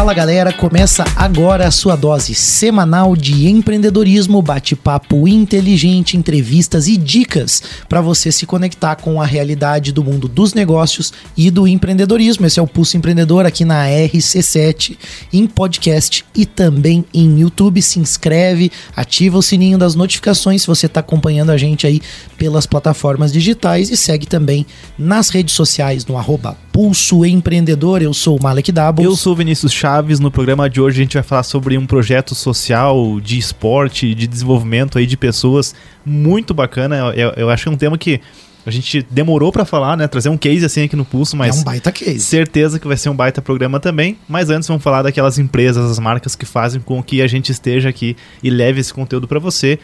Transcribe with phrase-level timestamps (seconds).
[0.00, 7.62] Fala galera, começa agora a sua dose semanal de empreendedorismo, bate-papo inteligente, entrevistas e dicas
[7.86, 12.46] para você se conectar com a realidade do mundo dos negócios e do empreendedorismo.
[12.46, 14.96] Esse é o Pulso Empreendedor aqui na RC7,
[15.34, 17.82] em podcast e também em YouTube.
[17.82, 22.00] Se inscreve, ativa o sininho das notificações se você está acompanhando a gente aí
[22.38, 24.64] pelas plataformas digitais e segue também
[24.98, 28.00] nas redes sociais no arroba Pulso Empreendedor.
[28.00, 29.04] Eu sou o Malek Dabos.
[29.04, 30.18] Eu sou o Vinícius Chaves.
[30.18, 34.26] No programa de hoje a gente vai falar sobre um projeto social de esporte, de
[34.26, 35.74] desenvolvimento aí de pessoas
[36.06, 37.12] muito bacana.
[37.14, 38.22] Eu, eu acho que é um tema que
[38.64, 40.08] a gente demorou para falar, né?
[40.08, 41.58] Trazer um case assim aqui no Pulso, mas.
[41.58, 42.20] É um baita case.
[42.20, 44.16] Certeza que vai ser um baita programa também.
[44.26, 47.90] Mas antes vamos falar daquelas empresas, as marcas que fazem com que a gente esteja
[47.90, 49.78] aqui e leve esse conteúdo para você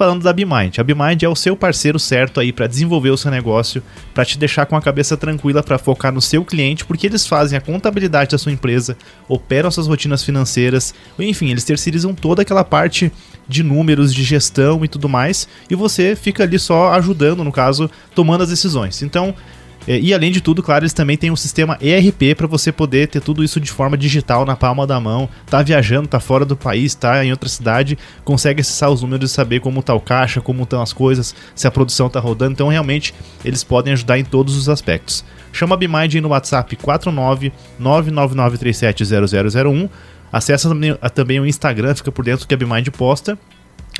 [0.00, 0.78] falando da BeMind.
[0.78, 3.82] A BeMind é o seu parceiro certo aí para desenvolver o seu negócio,
[4.14, 7.58] para te deixar com a cabeça tranquila para focar no seu cliente, porque eles fazem
[7.58, 8.96] a contabilidade da sua empresa,
[9.28, 13.12] operam suas rotinas financeiras, enfim, eles terceirizam toda aquela parte
[13.46, 17.90] de números, de gestão e tudo mais, e você fica ali só ajudando, no caso,
[18.14, 19.02] tomando as decisões.
[19.02, 19.34] Então,
[19.98, 23.20] e além de tudo, claro, eles também têm um sistema ERP para você poder ter
[23.20, 25.28] tudo isso de forma digital na palma da mão.
[25.46, 29.34] Tá viajando, tá fora do país, tá em outra cidade, consegue acessar os números e
[29.34, 32.52] saber como tá o caixa, como estão as coisas, se a produção tá rodando.
[32.52, 35.24] Então, realmente, eles podem ajudar em todos os aspectos.
[35.52, 39.88] Chama a BMind no WhatsApp 49 999370001.
[40.32, 40.70] Acessa
[41.12, 43.36] também o Instagram, fica por dentro que a BMind posta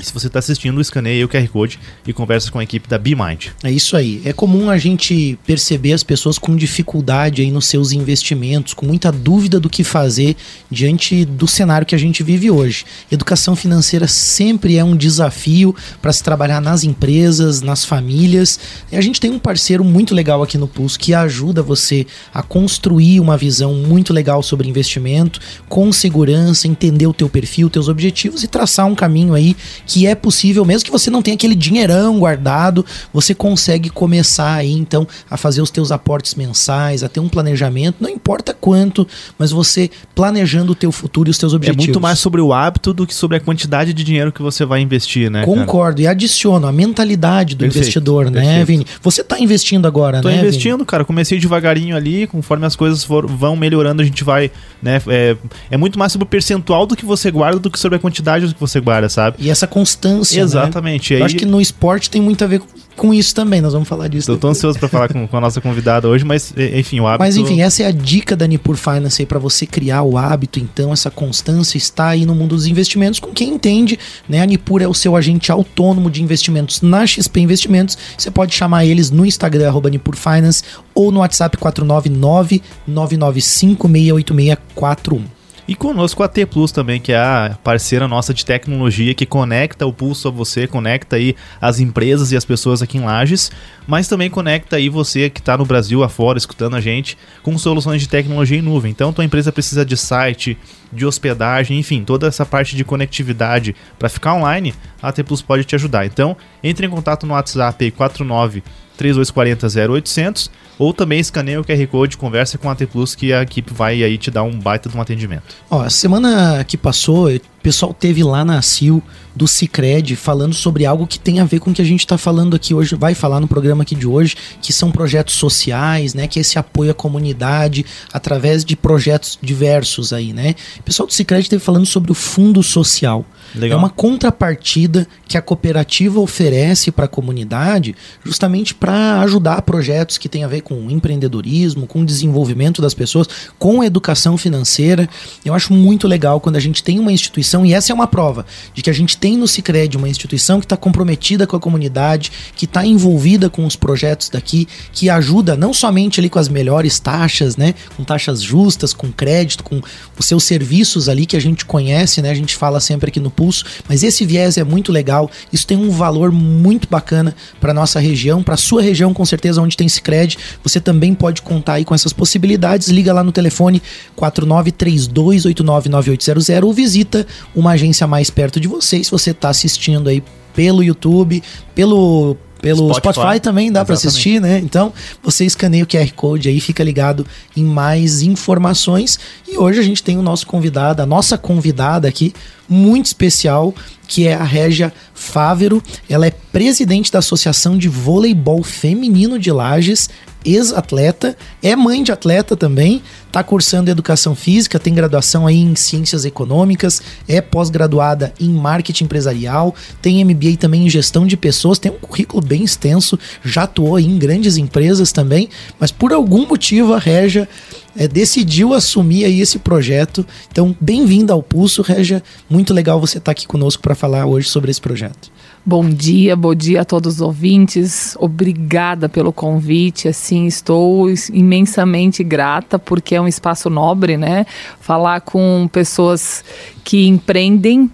[0.00, 3.48] se você está assistindo, escaneie o QR Code e conversa com a equipe da BeMind.
[3.62, 4.22] É isso aí.
[4.24, 9.12] É comum a gente perceber as pessoas com dificuldade aí nos seus investimentos, com muita
[9.12, 10.36] dúvida do que fazer
[10.70, 12.84] diante do cenário que a gente vive hoje.
[13.10, 18.58] Educação financeira sempre é um desafio para se trabalhar nas empresas, nas famílias.
[18.90, 22.42] E a gente tem um parceiro muito legal aqui no Pulso que ajuda você a
[22.42, 28.42] construir uma visão muito legal sobre investimento, com segurança, entender o teu perfil, teus objetivos
[28.42, 32.18] e traçar um caminho aí que é possível, mesmo que você não tenha aquele dinheirão
[32.18, 37.28] guardado, você consegue começar aí então a fazer os teus aportes mensais, a ter um
[37.28, 39.06] planejamento, não importa quanto,
[39.38, 41.84] mas você planejando o teu futuro e os teus objetivos.
[41.84, 44.64] É muito mais sobre o hábito do que sobre a quantidade de dinheiro que você
[44.64, 45.44] vai investir, né?
[45.44, 46.02] Concordo, cara?
[46.02, 48.58] e adiciono a mentalidade do perfeito, investidor, né, perfeito.
[48.58, 48.86] né, Vini?
[49.02, 50.34] Você está investindo agora, Tô né?
[50.34, 50.86] Tô investindo, Vini?
[50.86, 51.04] cara.
[51.04, 54.50] Comecei devagarinho ali, conforme as coisas for, vão melhorando, a gente vai,
[54.82, 55.00] né?
[55.08, 55.36] É,
[55.70, 58.46] é muito mais sobre o percentual do que você guarda do que sobre a quantidade
[58.46, 59.36] do que você guarda, sabe?
[59.40, 60.36] E essa constância.
[60.36, 60.42] Né?
[60.42, 61.14] Exatamente.
[61.14, 61.20] Né?
[61.20, 62.60] Eu acho que no esporte tem muito a ver
[63.00, 63.62] com isso também.
[63.62, 64.30] Nós vamos falar disso.
[64.30, 67.20] Eu tô ansioso para falar com, com, a nossa convidada hoje, mas enfim, o hábito.
[67.20, 70.60] Mas enfim, essa é a dica da Nipur Finance aí para você criar o hábito.
[70.60, 73.98] Então, essa constância está aí no mundo dos investimentos com quem entende,
[74.28, 74.42] né?
[74.42, 77.96] A Nipur é o seu agente autônomo de investimentos na XP Investimentos.
[78.18, 80.62] Você pode chamar eles no Instagram arroba Nipur Finance
[80.94, 85.39] ou no WhatsApp 499 995 68641.
[85.70, 89.86] E conosco a T Plus também, que é a parceira nossa de tecnologia que conecta
[89.86, 93.52] o pulso a você, conecta aí as empresas e as pessoas aqui em Lages,
[93.86, 98.02] mas também conecta aí você que está no Brasil afora escutando a gente com soluções
[98.02, 98.90] de tecnologia em nuvem.
[98.90, 100.58] Então, tua empresa precisa de site,
[100.92, 105.62] de hospedagem, enfim, toda essa parte de conectividade para ficar online, a T Plus pode
[105.62, 106.04] te ajudar.
[106.04, 108.64] Então, entre em contato no WhatsApp 49
[109.00, 113.42] 3240 0800 ou também escaneia o QR Code, conversa com a T Plus que a
[113.42, 115.54] equipe vai aí te dar um baita de um atendimento.
[115.70, 117.28] Ó, a semana que passou,
[117.60, 119.02] o pessoal teve lá na CIL
[119.36, 122.16] do Cicred falando sobre algo que tem a ver com o que a gente está
[122.16, 126.26] falando aqui hoje, vai falar no programa aqui de hoje, que são projetos sociais, né?
[126.26, 130.54] Que é esse apoio à comunidade através de projetos diversos aí, né?
[130.78, 133.24] O pessoal do Cicred esteve falando sobre o fundo social.
[133.54, 133.76] Legal.
[133.76, 140.28] É uma contrapartida que a cooperativa oferece para a comunidade, justamente para ajudar projetos que
[140.28, 143.28] têm a ver com empreendedorismo, com desenvolvimento das pessoas,
[143.58, 145.08] com educação financeira.
[145.44, 148.46] Eu acho muito legal quando a gente tem uma instituição, e essa é uma prova,
[148.74, 152.30] de que a gente tem no Cicred uma instituição que está comprometida com a comunidade,
[152.54, 157.00] que está envolvida com os projetos daqui, que ajuda não somente ali com as melhores
[157.00, 159.80] taxas, né, com taxas justas, com crédito, com
[160.18, 163.30] os seus serviços ali que a gente conhece, né, a gente fala sempre aqui no
[163.30, 167.98] pulso, mas esse viés é muito legal, isso tem um valor muito bacana para nossa
[167.98, 171.94] região, para sua região com certeza onde tem Sicredi, você também pode contar aí com
[171.94, 173.82] essas possibilidades, liga lá no telefone
[174.16, 180.22] 4932899800 ou visita uma agência mais perto de você, se você está assistindo aí
[180.54, 181.42] pelo YouTube,
[181.74, 184.58] pelo pelo Spotify, Spotify também dá para assistir, né?
[184.58, 184.92] Então,
[185.22, 187.26] você escaneia o QR Code aí, fica ligado
[187.56, 189.18] em mais informações.
[189.48, 192.34] E hoje a gente tem o nosso convidado, a nossa convidada aqui,
[192.70, 193.74] muito especial,
[194.06, 195.82] que é a Régia Fávero.
[196.08, 200.08] Ela é presidente da Associação de Voleibol Feminino de Lages,
[200.44, 206.24] ex-atleta, é mãe de atleta também, está cursando educação física, tem graduação aí em ciências
[206.24, 211.98] econômicas, é pós-graduada em marketing empresarial, tem MBA também em gestão de pessoas, tem um
[211.98, 217.48] currículo bem extenso, já atuou em grandes empresas também, mas por algum motivo a Régia
[217.96, 220.26] é, decidiu assumir aí esse projeto.
[220.50, 222.22] Então, bem-vinda ao Pulso, Régia.
[222.48, 225.30] Muito legal você estar tá aqui conosco para falar hoje sobre esse projeto.
[225.64, 228.16] Bom dia, bom dia a todos os ouvintes.
[228.18, 230.08] Obrigada pelo convite.
[230.08, 234.46] Assim, estou imensamente grata porque é um espaço nobre, né?
[234.80, 236.42] Falar com pessoas
[236.82, 237.90] que empreendem.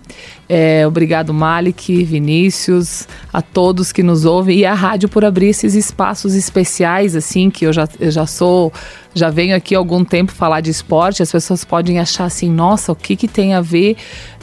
[0.48, 5.74] É, obrigado, Malik, Vinícius, a todos que nos ouvem e a rádio por abrir esses
[5.74, 8.72] espaços especiais, assim, que eu já, eu já sou,
[9.12, 11.20] já venho aqui há algum tempo falar de esporte.
[11.20, 13.96] As pessoas podem achar assim, nossa, o que, que tem a ver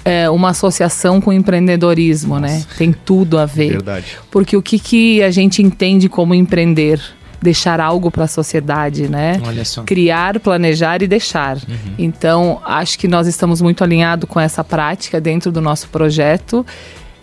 [0.05, 2.53] é, uma associação com empreendedorismo, né?
[2.53, 2.67] Nossa.
[2.67, 2.75] né?
[2.77, 3.71] Tem tudo a ver.
[3.71, 4.17] Verdade.
[4.29, 6.99] Porque o que, que a gente entende como empreender?
[7.41, 9.41] Deixar algo para a sociedade, né?
[9.45, 9.83] Olha só.
[9.83, 11.57] Criar, planejar e deixar.
[11.57, 11.93] Uhum.
[11.97, 16.65] Então, acho que nós estamos muito alinhados com essa prática dentro do nosso projeto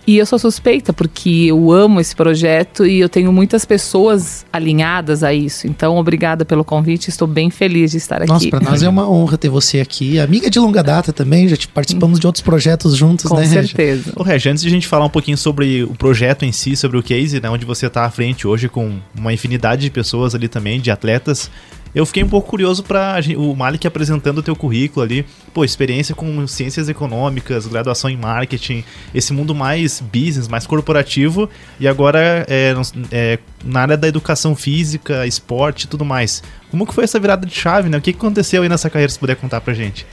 [0.06, 5.22] e eu sou suspeita porque eu amo esse projeto e eu tenho muitas pessoas alinhadas
[5.22, 5.66] a isso.
[5.66, 8.50] Então, obrigada pelo convite, estou bem feliz de estar Nossa, aqui.
[8.50, 10.18] Nossa, para nós é uma honra ter você aqui.
[10.18, 14.12] Amiga de longa data também, já participamos de outros projetos juntos, Com né, Com certeza.
[14.16, 16.98] Ô, Regi, antes de a gente falar um pouquinho sobre o projeto em si, sobre
[16.98, 20.48] o case, né, onde você está à frente hoje com uma infinidade de pessoas ali
[20.48, 21.50] também, de atletas,
[21.94, 26.14] eu fiquei um pouco curioso para o Malik apresentando o teu currículo ali, pô, experiência
[26.14, 28.84] com ciências econômicas, graduação em marketing,
[29.14, 31.48] esse mundo mais business, mais corporativo,
[31.78, 32.74] e agora é,
[33.10, 36.42] é, na área da educação física, esporte e tudo mais.
[36.70, 37.98] Como que foi essa virada de chave, né?
[37.98, 40.06] O que aconteceu aí nessa carreira, se puder contar pra gente?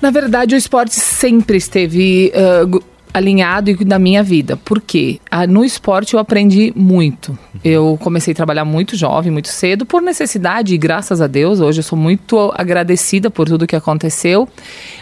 [0.00, 4.56] Na verdade, o esporte sempre esteve uh, alinhado da minha vida.
[4.56, 5.20] Por quê?
[5.30, 7.38] Ah, no esporte eu aprendi muito.
[7.64, 11.80] Eu comecei a trabalhar muito jovem, muito cedo, por necessidade, e graças a Deus, hoje
[11.80, 14.48] eu sou muito agradecida por tudo que aconteceu,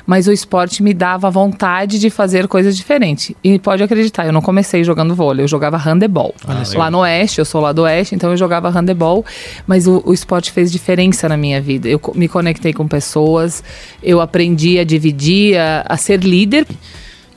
[0.06, 3.34] mas o esporte me dava vontade de fazer coisas diferentes.
[3.44, 6.34] E pode acreditar, eu não comecei jogando vôlei, eu jogava handebol.
[6.46, 9.24] Ah, lá no Oeste, eu sou lá do Oeste, então eu jogava handebol,
[9.66, 11.88] mas o, o esporte fez diferença na minha vida.
[11.88, 13.62] Eu me conectei com pessoas,
[14.02, 16.66] eu aprendi a dividir, a, a ser líder.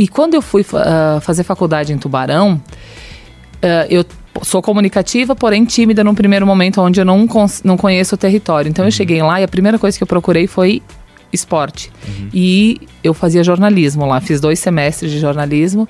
[0.02, 4.04] E quando eu fui uh, fazer faculdade em Tubarão, uh, eu
[4.42, 7.28] sou comunicativa, porém tímida num primeiro momento onde eu não,
[7.64, 8.68] não conheço o território.
[8.68, 8.88] Então uhum.
[8.88, 10.82] eu cheguei lá e a primeira coisa que eu procurei foi
[11.32, 11.92] esporte.
[12.08, 12.30] Uhum.
[12.34, 15.88] E eu fazia jornalismo lá, fiz dois semestres de jornalismo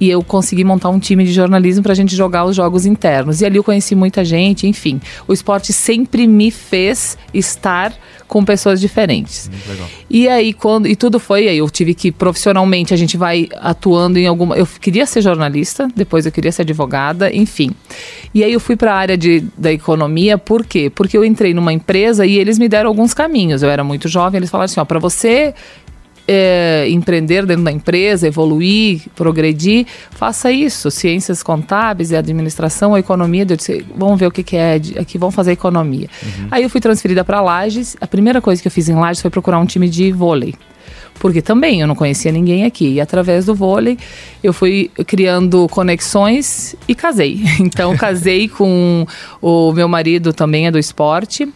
[0.00, 3.40] e eu consegui montar um time de jornalismo para a gente jogar os jogos internos.
[3.40, 5.00] E ali eu conheci muita gente, enfim.
[5.26, 7.92] O esporte sempre me fez estar
[8.26, 9.50] com pessoas diferentes.
[9.66, 9.88] legal.
[10.08, 14.18] E aí quando e tudo foi aí eu tive que profissionalmente a gente vai atuando
[14.18, 17.70] em alguma eu queria ser jornalista, depois eu queria ser advogada, enfim.
[18.34, 20.90] E aí eu fui para a área de, da economia, por quê?
[20.94, 23.62] Porque eu entrei numa empresa e eles me deram alguns caminhos.
[23.62, 25.54] Eu era muito jovem, eles falaram assim, ó, para você
[26.28, 30.90] é, empreender dentro da empresa, evoluir, progredir, faça isso.
[30.90, 33.46] Ciências contábeis e administração ou economia.
[33.48, 36.08] Eu disse, vamos ver o que, que é, aqui vamos fazer economia.
[36.22, 36.48] Uhum.
[36.50, 37.96] Aí eu fui transferida para Lages.
[37.98, 40.54] A primeira coisa que eu fiz em Lages foi procurar um time de vôlei
[41.18, 42.94] porque também eu não conhecia ninguém aqui.
[42.94, 43.98] E através do vôlei
[44.42, 47.40] eu fui criando conexões e casei.
[47.60, 49.06] Então casei com
[49.42, 51.48] o meu marido também é do esporte.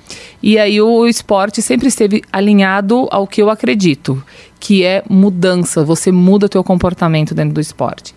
[0.43, 4.23] E aí o esporte sempre esteve alinhado ao que eu acredito,
[4.63, 5.85] que é mudança.
[5.85, 8.15] Você muda o teu comportamento dentro do esporte.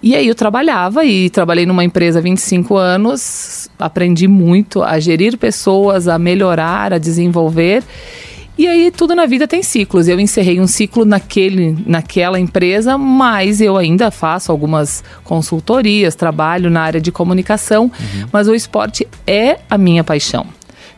[0.00, 5.36] E aí eu trabalhava e trabalhei numa empresa há 25 anos, aprendi muito a gerir
[5.36, 7.82] pessoas, a melhorar, a desenvolver.
[8.56, 10.06] E aí tudo na vida tem ciclos.
[10.06, 16.82] Eu encerrei um ciclo naquele, naquela empresa, mas eu ainda faço algumas consultorias, trabalho na
[16.82, 18.28] área de comunicação, uhum.
[18.30, 20.46] mas o esporte é a minha paixão.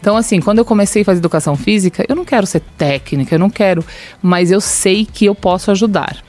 [0.01, 3.39] Então, assim, quando eu comecei a fazer educação física, eu não quero ser técnica, eu
[3.39, 3.85] não quero,
[4.23, 6.23] mas eu sei que eu posso ajudar.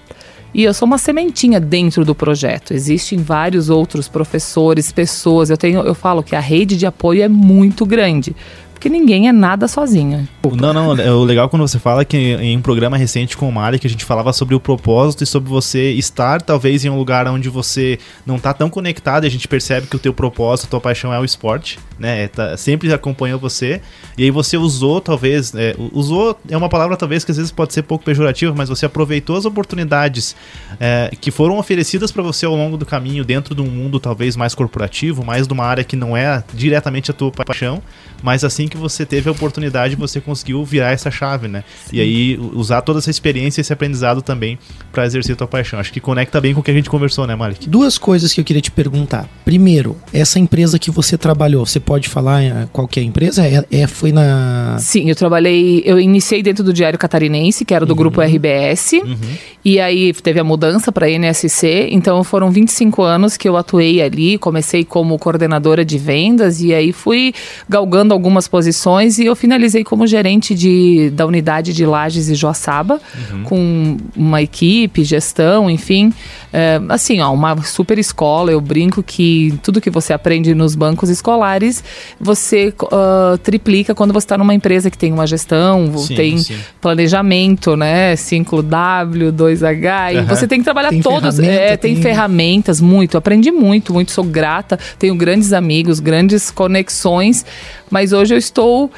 [0.53, 2.73] E eu sou uma sementinha dentro do projeto.
[2.73, 5.51] Existem vários outros professores, pessoas.
[5.51, 8.35] Eu tenho, eu falo que a rede de apoio é muito grande
[8.79, 10.25] porque ninguém é nada sozinho.
[10.55, 13.51] Não, não, é o legal quando você fala que em um programa recente com o
[13.51, 16.97] Mari que a gente falava sobre o propósito e sobre você estar talvez em um
[16.97, 20.69] lugar onde você não está tão conectado a gente percebe que o teu propósito, a
[20.69, 22.27] tua paixão é o esporte né?
[22.29, 23.81] Tá, sempre acompanhou você.
[24.17, 27.73] E aí você usou, talvez, é, usou é uma palavra talvez que às vezes pode
[27.73, 30.35] ser pouco pejorativa, mas você aproveitou as oportunidades
[30.79, 34.35] é, que foram oferecidas para você ao longo do caminho dentro de um mundo talvez
[34.35, 37.81] mais corporativo, mais de uma área que não é diretamente a tua paixão,
[38.23, 41.63] mas assim que você teve a oportunidade, você conseguiu virar essa chave, né?
[41.85, 41.97] Sim.
[41.97, 44.57] E aí usar toda essa experiência, esse aprendizado também
[44.91, 45.79] para exercer a tua paixão.
[45.79, 47.67] Acho que conecta bem com o que a gente conversou, né, Malik?
[47.69, 49.27] Duas coisas que eu queria te perguntar.
[49.45, 53.43] Primeiro, essa empresa que você trabalhou, você pode falar qual que é a empresa?
[53.47, 54.77] É, é, foi na...
[54.77, 57.97] Sim, eu trabalhei, eu iniciei dentro do Diário Catarinense, que era do uhum.
[57.97, 59.17] grupo RBS, uhum.
[59.65, 64.37] e aí teve a mudança para NSC, então foram 25 anos que eu atuei ali,
[64.37, 67.33] comecei como coordenadora de vendas, e aí fui
[67.67, 73.01] galgando algumas posições e eu finalizei como gerente de, da unidade de Lages e Joaçaba,
[73.31, 73.43] uhum.
[73.45, 76.13] com uma equipe, gestão, enfim.
[76.51, 78.51] É, assim, ó, uma super escola.
[78.51, 81.83] Eu brinco que tudo que você aprende nos bancos escolares,
[82.19, 86.57] você uh, triplica quando você está numa empresa que tem uma gestão, sim, tem sim.
[86.81, 88.15] planejamento, né?
[88.15, 90.21] 5W, 2H, uhum.
[90.21, 91.39] e você tem que trabalhar tem todos.
[91.39, 93.17] É, tem, tem ferramentas, muito.
[93.17, 94.79] aprendi muito, muito, sou grata.
[94.97, 97.45] Tenho grandes amigos, grandes conexões
[97.89, 98.91] mas hoje eu estou,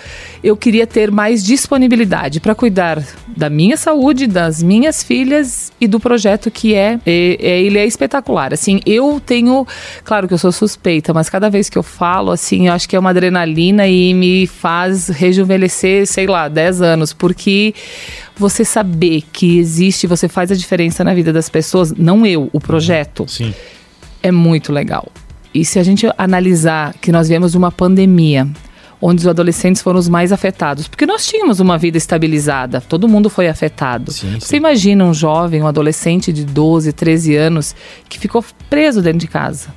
[0.43, 3.03] eu queria ter mais disponibilidade para cuidar
[3.36, 7.86] da minha saúde, das minhas filhas e do projeto que é, é, é, ele é
[7.86, 8.53] espetacular.
[8.53, 9.65] Assim, eu tenho,
[10.03, 12.95] claro que eu sou suspeita, mas cada vez que eu falo, assim, eu acho que
[12.95, 17.74] é uma adrenalina e me faz rejuvenescer, sei lá, 10 anos, porque
[18.36, 22.60] você saber que existe, você faz a diferença na vida das pessoas, não eu, o
[22.60, 23.25] projeto.
[23.27, 23.53] Sim.
[24.24, 25.07] É muito legal.
[25.53, 28.48] E se a gente analisar que nós viemos de uma pandemia,
[29.01, 30.88] onde os adolescentes foram os mais afetados.
[30.88, 34.12] Porque nós tínhamos uma vida estabilizada, todo mundo foi afetado.
[34.12, 34.58] Sim, Você sim.
[34.58, 37.75] imagina um jovem, um adolescente de 12, 13 anos
[38.08, 39.70] que ficou preso dentro de casa.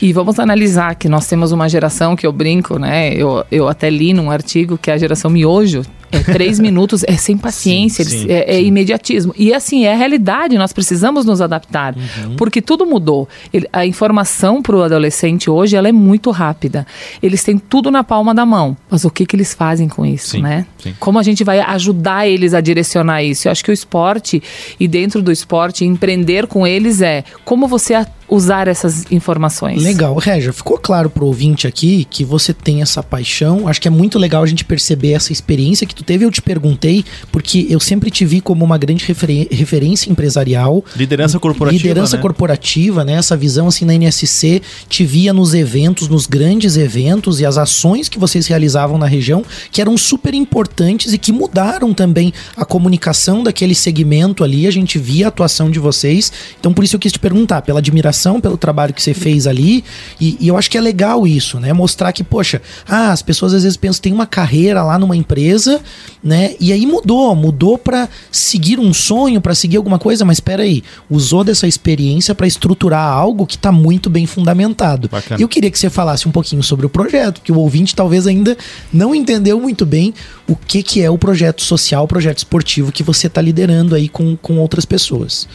[0.00, 3.14] E vamos analisar que nós temos uma geração que eu brinco, né?
[3.14, 5.82] Eu, eu até li num artigo que é a geração miojo
[6.16, 9.34] é três minutos, é sem paciência, sim, sim, é, é imediatismo.
[9.36, 12.36] E assim, é a realidade, nós precisamos nos adaptar, uhum.
[12.36, 13.28] porque tudo mudou.
[13.52, 16.86] Ele, a informação para o adolescente hoje ela é muito rápida.
[17.22, 18.76] Eles têm tudo na palma da mão.
[18.90, 20.66] Mas o que, que eles fazem com isso, sim, né?
[20.98, 23.48] Como a gente vai ajudar eles a direcionar isso?
[23.48, 24.42] Eu acho que o esporte,
[24.78, 27.94] e dentro do esporte, empreender com eles é como você
[28.28, 29.82] usar essas informações.
[29.82, 33.68] Legal, Regia, ficou claro pro ouvinte aqui que você tem essa paixão.
[33.68, 36.40] Acho que é muito legal a gente perceber essa experiência que tu teve, eu te
[36.40, 39.04] perguntei, porque eu sempre te vi como uma grande
[39.50, 40.84] referência empresarial.
[40.94, 41.82] Liderança corporativa.
[41.82, 42.22] Liderança né?
[42.22, 43.14] corporativa, né?
[43.14, 48.08] Essa visão assim na NSC, te via nos eventos, nos grandes eventos e as ações
[48.08, 53.42] que vocês realizavam na região, que eram super importantes e que mudaram também a comunicação
[53.42, 54.66] daquele segmento ali.
[54.66, 56.32] A gente via a atuação de vocês.
[56.58, 59.84] Então, por isso eu quis te perguntar, pela admiração pelo trabalho que você fez ali.
[60.20, 61.72] E, e eu acho que é legal isso, né?
[61.72, 65.80] Mostrar que, poxa, ah, as pessoas às vezes pensam, tem uma carreira lá numa empresa
[66.22, 66.54] né?
[66.58, 70.82] E aí mudou, mudou para seguir um sonho, para seguir alguma coisa, mas espera aí,
[71.08, 75.08] usou dessa experiência para estruturar algo que está muito bem fundamentado.
[75.08, 75.40] Bacana.
[75.40, 78.56] Eu queria que você falasse um pouquinho sobre o projeto, que o ouvinte talvez ainda
[78.92, 80.12] não entendeu muito bem
[80.48, 84.08] o que, que é o projeto social, o projeto esportivo que você está liderando aí
[84.08, 85.48] com, com outras pessoas.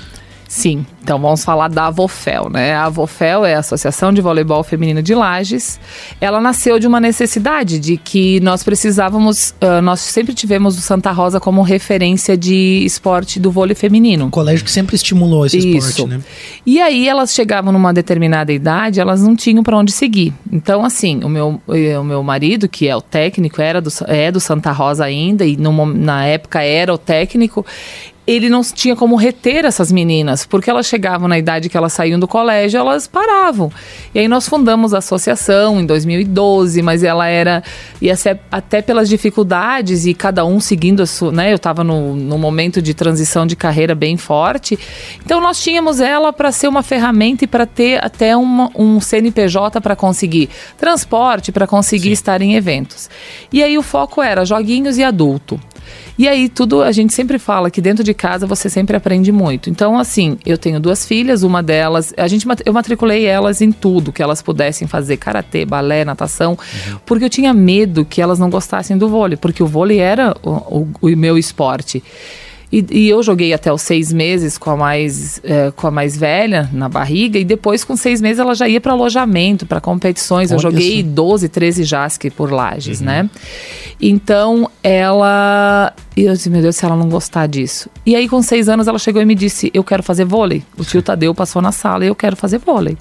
[0.51, 2.74] Sim, então vamos falar da Avofel, né?
[2.74, 5.79] A Avofel é a Associação de Voleibol Feminino de Lages.
[6.20, 11.10] Ela nasceu de uma necessidade de que nós precisávamos, uh, nós sempre tivemos o Santa
[11.13, 14.25] Rosa como referência de esporte do vôlei feminino.
[14.25, 15.89] Um colégio que sempre estimulou esse Isso.
[15.89, 16.22] esporte, né?
[16.65, 20.34] E aí elas chegavam numa determinada idade, elas não tinham para onde seguir.
[20.51, 24.29] Então, assim, o meu, eh, o meu marido, que é o técnico, era do, é
[24.29, 27.65] do Santa Rosa ainda, e no, na época era o técnico,
[28.25, 32.19] ele não tinha como reter essas meninas, porque elas chegavam na idade que elas saíam
[32.19, 33.71] do colégio, elas paravam.
[34.13, 37.63] E aí nós fundamos a associação em 2012, mas ela era
[37.99, 41.51] ia ser até pelas dificuldades e cada um seguindo a sua, né?
[41.51, 44.77] Eu estava no, no momento de transição de carreira bem forte.
[45.25, 49.81] Então nós tínhamos ela para ser uma ferramenta e para ter até uma, um CNPJ
[49.81, 52.13] para conseguir transporte, para conseguir Sim.
[52.13, 53.09] estar em eventos.
[53.51, 55.59] E aí o foco era joguinhos e adulto.
[56.17, 59.69] E aí tudo a gente sempre fala que dentro de casa você sempre aprende muito.
[59.69, 64.11] Então assim, eu tenho duas filhas, uma delas, a gente eu matriculei elas em tudo
[64.11, 66.99] que elas pudessem fazer, karatê, balé, natação, uhum.
[67.05, 70.49] porque eu tinha medo que elas não gostassem do vôlei, porque o vôlei era o,
[70.49, 72.03] o, o meu esporte.
[72.71, 76.15] E, e, eu joguei até os seis meses com a mais é, com a mais
[76.15, 80.51] velha na barriga e depois com seis meses ela já ia para alojamento, para competições.
[80.51, 81.09] Olha eu joguei isso.
[81.09, 83.05] 12, 13 JASC por lajes, uhum.
[83.07, 83.29] né?
[83.99, 87.89] Então ela e eu disse, meu Deus, se ela não gostar disso.
[88.05, 90.61] E aí, com seis anos, ela chegou e me disse: Eu quero fazer vôlei.
[90.77, 92.97] O tio Tadeu passou na sala e eu quero fazer vôlei.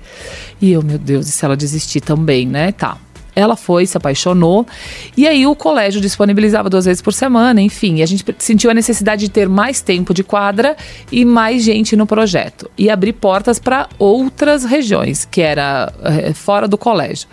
[0.61, 2.71] E eu, meu Deus, e se ela desistir também, né?
[2.73, 2.97] Tá.
[3.35, 4.67] Ela foi, se apaixonou,
[5.17, 7.97] e aí o colégio disponibilizava duas vezes por semana, enfim.
[7.97, 10.77] E a gente sentiu a necessidade de ter mais tempo de quadra
[11.11, 12.71] e mais gente no projeto.
[12.77, 17.29] E abrir portas para outras regiões, que era é, fora do colégio.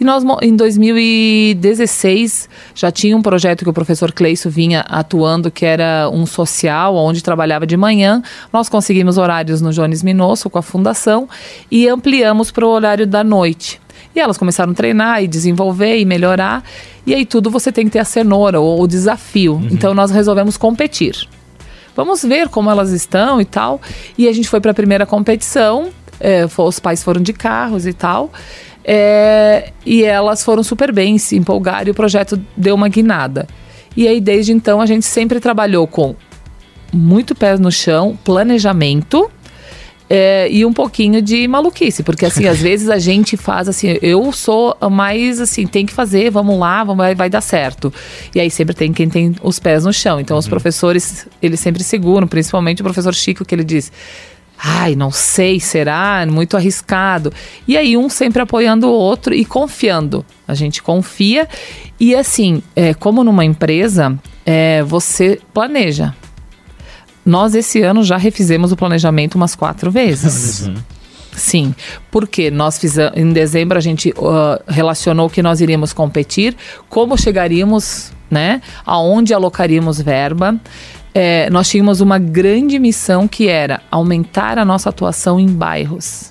[0.00, 5.64] E nós, em 2016, já tinha um projeto que o professor Cleiso vinha atuando, que
[5.64, 8.22] era um social, onde trabalhava de manhã.
[8.52, 11.28] Nós conseguimos horários no Jones Minosso com a fundação
[11.70, 13.80] e ampliamos para o horário da noite.
[14.14, 16.62] E elas começaram a treinar e desenvolver e melhorar.
[17.06, 19.54] E aí tudo você tem que ter a cenoura ou o desafio.
[19.54, 19.68] Uhum.
[19.70, 21.28] Então nós resolvemos competir.
[21.94, 23.80] Vamos ver como elas estão e tal.
[24.16, 25.90] E a gente foi para a primeira competição.
[26.20, 28.30] É, os pais foram de carros e tal.
[28.84, 33.46] É, e elas foram super bem, se empolgaram e o projeto deu uma guinada.
[33.96, 36.16] E aí, desde então, a gente sempre trabalhou com
[36.92, 39.30] muito pés no chão, planejamento
[40.14, 44.30] é, e um pouquinho de maluquice, porque assim, às vezes a gente faz assim, eu
[44.30, 47.90] sou mais assim, tem que fazer, vamos lá, vamos, vai, vai dar certo.
[48.34, 50.20] E aí sempre tem quem tem os pés no chão.
[50.20, 50.50] Então os uhum.
[50.50, 53.90] professores, eles sempre seguram, principalmente o professor Chico, que ele diz.
[54.62, 56.24] Ai, não sei, será?
[56.30, 57.32] Muito arriscado.
[57.66, 60.24] E aí, um sempre apoiando o outro e confiando.
[60.46, 61.48] A gente confia.
[61.98, 66.14] E assim, é, como numa empresa, é, você planeja.
[67.24, 70.66] Nós, esse ano, já refizemos o planejamento umas quatro vezes.
[70.66, 70.74] Uhum.
[71.34, 71.74] Sim,
[72.10, 76.54] porque nós fizemos em dezembro a gente uh, relacionou que nós iríamos competir,
[76.88, 78.60] como chegaríamos, né?
[78.84, 80.60] Aonde alocaríamos verba.
[81.14, 86.30] É, nós tínhamos uma grande missão que era aumentar a nossa atuação em bairros.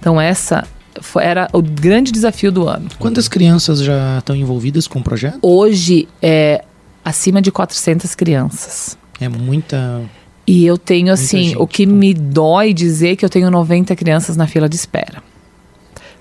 [0.00, 0.66] Então essa
[1.00, 2.88] foi, era o grande desafio do ano.
[2.98, 5.38] Quantas crianças já estão envolvidas com o projeto?
[5.40, 6.64] Hoje é
[7.04, 8.98] acima de 400 crianças.
[9.24, 10.02] É muita.
[10.46, 11.96] E eu tenho, assim, gente, o que então.
[11.96, 15.22] me dói dizer que eu tenho 90 crianças na fila de espera.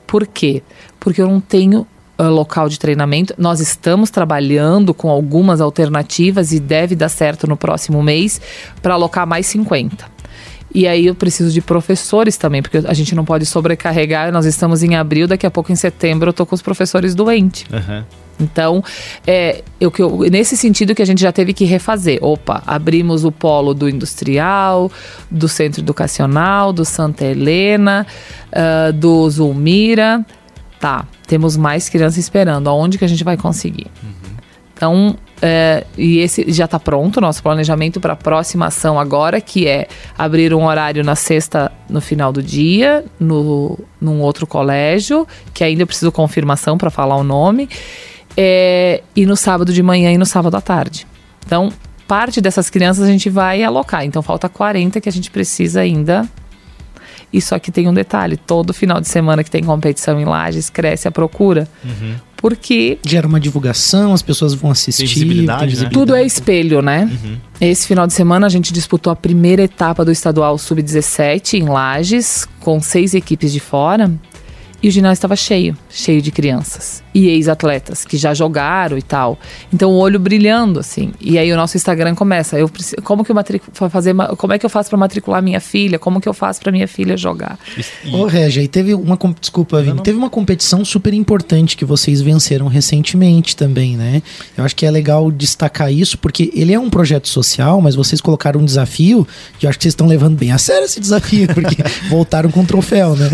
[0.06, 0.62] Por quê?
[1.00, 1.88] Porque eu não tenho
[2.20, 3.34] uh, local de treinamento.
[3.38, 8.40] Nós estamos trabalhando com algumas alternativas e deve dar certo no próximo mês
[8.82, 10.21] para alocar mais 50.
[10.74, 14.32] E aí eu preciso de professores também, porque a gente não pode sobrecarregar.
[14.32, 17.66] Nós estamos em abril, daqui a pouco em setembro eu tô com os professores doentes.
[17.72, 18.04] Uhum.
[18.40, 18.84] Então,
[19.26, 22.18] é, eu, eu, nesse sentido que a gente já teve que refazer.
[22.22, 24.92] Opa, abrimos o polo do industrial,
[25.30, 28.08] do centro educacional, do Santa Helena,
[28.48, 30.26] uh, do Zulmira.
[30.80, 32.68] Tá, temos mais crianças esperando.
[32.68, 33.88] Aonde que a gente vai conseguir?
[34.02, 34.32] Uhum.
[34.74, 39.68] Então, é, e esse já está pronto, nosso planejamento para a próxima ação agora, que
[39.68, 45.64] é abrir um horário na sexta, no final do dia, no, num outro colégio, que
[45.64, 47.68] ainda eu preciso confirmação para falar o nome
[48.38, 51.08] é, e no sábado de manhã e no sábado à tarde.
[51.46, 51.72] Então,
[52.08, 54.06] parte dessas crianças a gente vai alocar.
[54.06, 56.28] Então, falta 40 que a gente precisa ainda.
[57.34, 60.70] E só que tem um detalhe: todo final de semana que tem competição em Lages,
[60.70, 61.68] cresce a procura.
[61.84, 62.16] Uhum.
[62.42, 62.98] Porque.
[63.06, 65.04] Gera uma divulgação, as pessoas vão assistir.
[65.04, 65.96] Visibilidade, tem visibilidade.
[65.96, 66.06] Né?
[66.06, 67.10] Tudo é espelho, né?
[67.24, 67.38] Uhum.
[67.62, 72.48] Esse final de semana a gente disputou a primeira etapa do estadual sub-17 em Lages,
[72.60, 74.12] com seis equipes de fora.
[74.84, 79.38] E o ginásio estava cheio, cheio de crianças e ex-atletas que já jogaram e tal.
[79.72, 81.12] Então o olho brilhando assim.
[81.20, 84.66] E aí o nosso Instagram começa, eu preciso, como que eu fazer, como é que
[84.66, 86.00] eu faço para matricular minha filha?
[86.00, 87.60] Como que eu faço para minha filha jogar?
[88.12, 92.68] Ô, Regia, e teve uma desculpa, Vini, teve uma competição super importante que vocês venceram
[92.68, 94.24] recentemente também, né?
[94.58, 98.20] Eu acho que é legal destacar isso porque ele é um projeto social, mas vocês
[98.22, 99.28] colocaram um desafio
[99.60, 101.78] que eu acho que vocês estão levando bem a sério esse desafio, porque
[102.10, 103.30] voltaram com o troféu, né?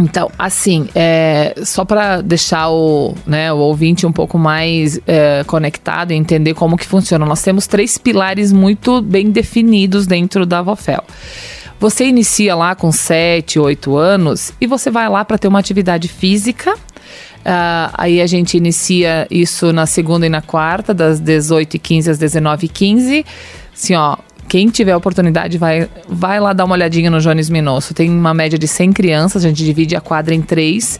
[0.00, 6.12] Então, assim, é, só para deixar o, né, o ouvinte um pouco mais é, conectado
[6.12, 11.04] e entender como que funciona, nós temos três pilares muito bem definidos dentro da Vofel.
[11.78, 16.08] Você inicia lá com 7, 8 anos e você vai lá para ter uma atividade
[16.08, 16.74] física.
[16.74, 23.24] Uh, aí a gente inicia isso na segunda e na quarta, das 18h15 às 19h15.
[23.74, 24.16] Assim, ó,
[24.50, 27.94] quem tiver oportunidade, vai, vai lá dar uma olhadinha no Jones Minosso.
[27.94, 30.98] Tem uma média de 100 crianças, a gente divide a quadra em três.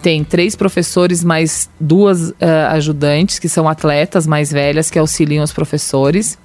[0.00, 2.34] Tem três professores mais duas uh,
[2.70, 6.38] ajudantes, que são atletas mais velhas, que auxiliam os professores.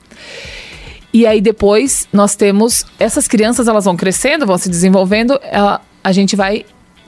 [1.13, 6.11] E aí depois nós temos essas crianças, elas vão crescendo, vão se desenvolvendo, ela, a
[6.11, 6.65] gente vai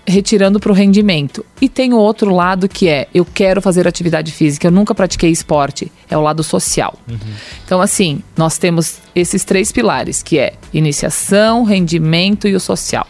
[0.07, 1.45] retirando para o rendimento.
[1.61, 5.29] E tem o outro lado que é, eu quero fazer atividade física, eu nunca pratiquei
[5.29, 6.97] esporte, é o lado social.
[7.07, 7.17] Uhum.
[7.65, 13.07] Então, assim, nós temos esses três pilares, que é iniciação, rendimento e o social.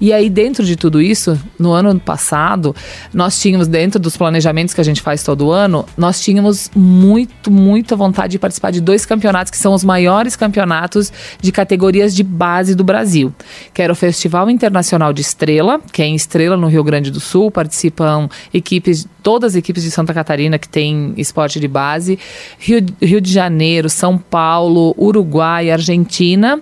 [0.00, 2.74] E aí, dentro de tudo isso, no ano passado,
[3.12, 7.96] nós tínhamos, dentro dos planejamentos que a gente faz todo ano, nós tínhamos muito, muita
[7.96, 12.74] vontade de participar de dois campeonatos que são os maiores campeonatos de categorias de base
[12.74, 13.34] do Brasil,
[13.72, 17.20] que era o Festival Internacional de Estrela, que é em Estrela, no Rio Grande do
[17.20, 22.18] Sul, participam equipes, todas as equipes de Santa Catarina que tem esporte de base,
[22.58, 26.60] Rio, Rio de Janeiro, São Paulo, Uruguai, Argentina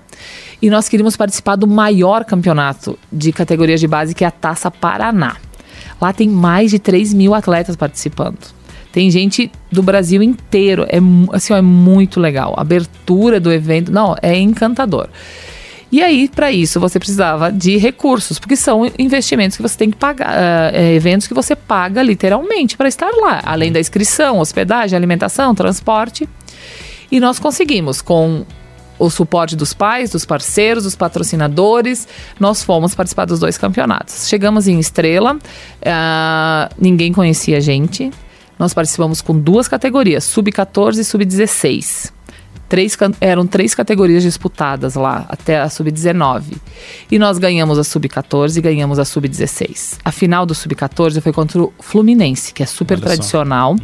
[0.60, 4.70] e nós queríamos participar do maior campeonato de categorias de base, que é a Taça
[4.70, 5.36] Paraná.
[6.00, 8.38] Lá tem mais de 3 mil atletas participando.
[8.92, 10.84] Tem gente do Brasil inteiro.
[10.88, 10.98] É,
[11.32, 12.54] assim, é muito legal.
[12.56, 15.08] A abertura do evento, não, é encantador.
[15.90, 19.96] E aí, para isso, você precisava de recursos, porque são investimentos que você tem que
[19.96, 25.54] pagar, uh, eventos que você paga literalmente para estar lá, além da inscrição, hospedagem, alimentação,
[25.54, 26.28] transporte.
[27.10, 28.44] E nós conseguimos, com
[28.98, 32.08] o suporte dos pais, dos parceiros, dos patrocinadores,
[32.38, 34.28] nós fomos participar dos dois campeonatos.
[34.28, 38.10] Chegamos em Estrela, uh, ninguém conhecia a gente.
[38.58, 42.17] Nós participamos com duas categorias, sub-14 e sub-16.
[42.68, 46.52] Três, eram três categorias disputadas lá, até a sub-19.
[47.10, 49.96] E nós ganhamos a sub-14 e ganhamos a sub-16.
[50.04, 53.72] A final do sub-14 foi contra o Fluminense, que é super tradicional.
[53.72, 53.78] Uhum.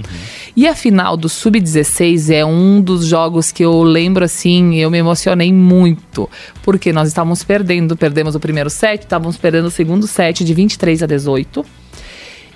[0.54, 4.98] E a final do sub-16 é um dos jogos que eu lembro assim, eu me
[4.98, 6.28] emocionei muito.
[6.62, 11.02] Porque nós estávamos perdendo, perdemos o primeiro set, estávamos perdendo o segundo set de 23
[11.02, 11.64] a 18.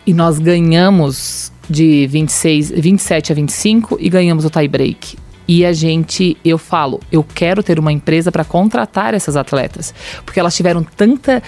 [0.07, 5.17] E nós ganhamos de 26, 27 a 25 e ganhamos o tie break.
[5.49, 10.39] E a gente, eu falo, eu quero ter uma empresa para contratar essas atletas, porque
[10.39, 11.43] elas tiveram tanta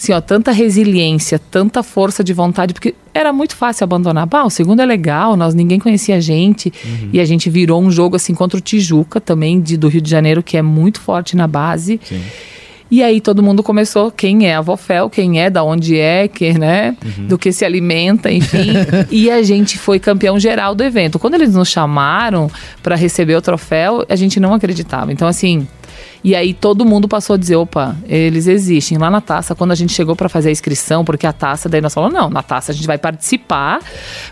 [0.00, 4.26] assim, ó, tanta resiliência, tanta força de vontade, porque era muito fácil abandonar.
[4.26, 6.72] Bah, o segundo é legal, nós ninguém conhecia a gente.
[6.82, 7.10] Uhum.
[7.12, 10.08] E a gente virou um jogo assim contra o Tijuca, também de, do Rio de
[10.08, 12.00] Janeiro, que é muito forte na base.
[12.02, 12.22] Sim.
[12.90, 16.58] E aí todo mundo começou quem é a Vofel, quem é, da onde é, que,
[16.58, 17.26] né, uhum.
[17.26, 18.72] do que se alimenta, enfim.
[19.10, 21.18] e a gente foi campeão geral do evento.
[21.18, 22.50] Quando eles nos chamaram
[22.82, 25.12] para receber o troféu, a gente não acreditava.
[25.12, 25.68] Então assim,
[26.22, 28.98] e aí todo mundo passou a dizer, opa, eles existem.
[28.98, 31.80] Lá na taça, quando a gente chegou para fazer a inscrição, porque a taça, daí
[31.80, 33.80] nós falamos, não, na taça a gente vai participar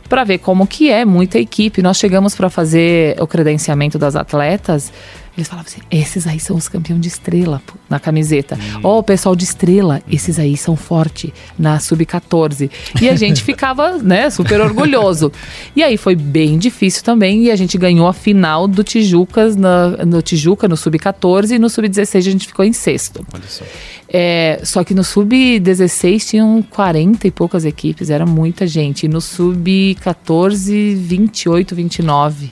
[0.09, 1.83] para ver como que é, muita equipe.
[1.83, 4.93] Nós chegamos para fazer o credenciamento das atletas
[5.39, 8.59] eles falavam assim: esses aí são os campeões de estrela na camiseta.
[8.83, 12.69] Ó, oh, o pessoal de estrela, esses aí são forte na sub-14.
[13.01, 15.31] E a gente ficava, né, super orgulhoso.
[15.77, 17.45] E aí foi bem difícil também.
[17.45, 21.69] E a gente ganhou a final do Tijucas, na, no Tijuca, no sub-14, e no
[21.69, 23.27] sub-16 a gente ficou em sexto.
[23.33, 23.65] Olha só.
[24.09, 29.05] É, só que no sub-16 tinham 40 e poucas equipes, era muita gente.
[29.05, 32.51] E no sub-14, 28, 29.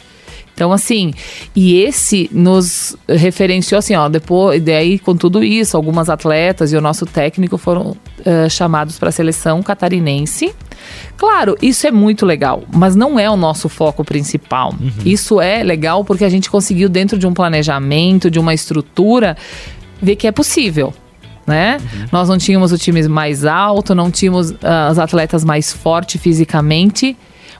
[0.54, 1.12] Então, assim,
[1.54, 6.80] e esse nos referenciou assim, ó, depois, daí com tudo isso, algumas atletas e o
[6.80, 10.54] nosso técnico foram uh, chamados para a seleção catarinense.
[11.16, 14.74] Claro, isso é muito legal, mas não é o nosso foco principal.
[14.80, 14.90] Uhum.
[15.04, 19.36] Isso é legal porque a gente conseguiu, dentro de um planejamento, de uma estrutura,
[20.00, 20.92] ver que é possível.
[21.46, 21.78] Né?
[21.80, 22.06] Uhum.
[22.10, 24.58] Nós não tínhamos o time mais alto, não tínhamos uh,
[24.90, 27.16] as atletas mais fortes fisicamente,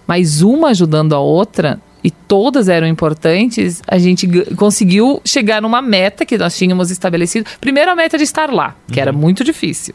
[0.07, 6.25] mas uma ajudando a outra e todas eram importantes, a gente conseguiu chegar numa meta
[6.25, 7.49] que nós tínhamos estabelecido.
[7.61, 9.03] Primeiro, a meta de estar lá, que uhum.
[9.03, 9.95] era muito difícil.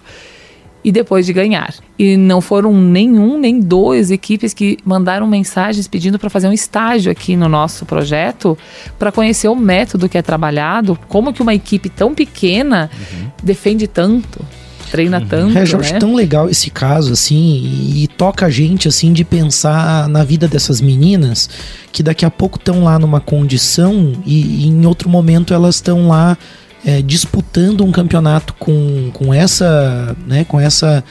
[0.84, 1.74] E depois de ganhar.
[1.98, 7.12] E não foram nenhum, nem duas equipes que mandaram mensagens pedindo para fazer um estágio
[7.12, 8.58] aqui no nosso projeto,
[8.98, 13.28] para conhecer o método que é trabalhado, como que uma equipe tão pequena uhum.
[13.44, 14.44] defende tanto
[14.92, 15.26] treina uhum.
[15.26, 15.58] tanto.
[15.58, 16.00] É, eu acho né?
[16.00, 20.48] tão legal esse caso, assim, e, e, toca a gente, assim, de pensar na vida
[20.48, 21.50] dessas meninas
[21.92, 26.10] que daqui a pouco estão lá numa condição e, e, em outro momento elas estão
[26.10, 26.38] lá
[26.86, 31.04] é, disputando um campeonato com, com essa, né, com essa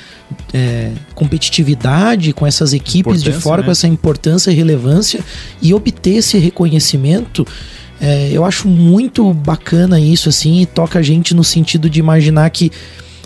[0.52, 3.66] é, competitividade, com essas equipes de fora, né?
[3.66, 5.20] com essa importância e relevância
[5.62, 7.46] e obter esse reconhecimento.
[8.00, 12.48] É, eu acho muito bacana isso, assim, e toca a gente no sentido de imaginar
[12.50, 12.72] que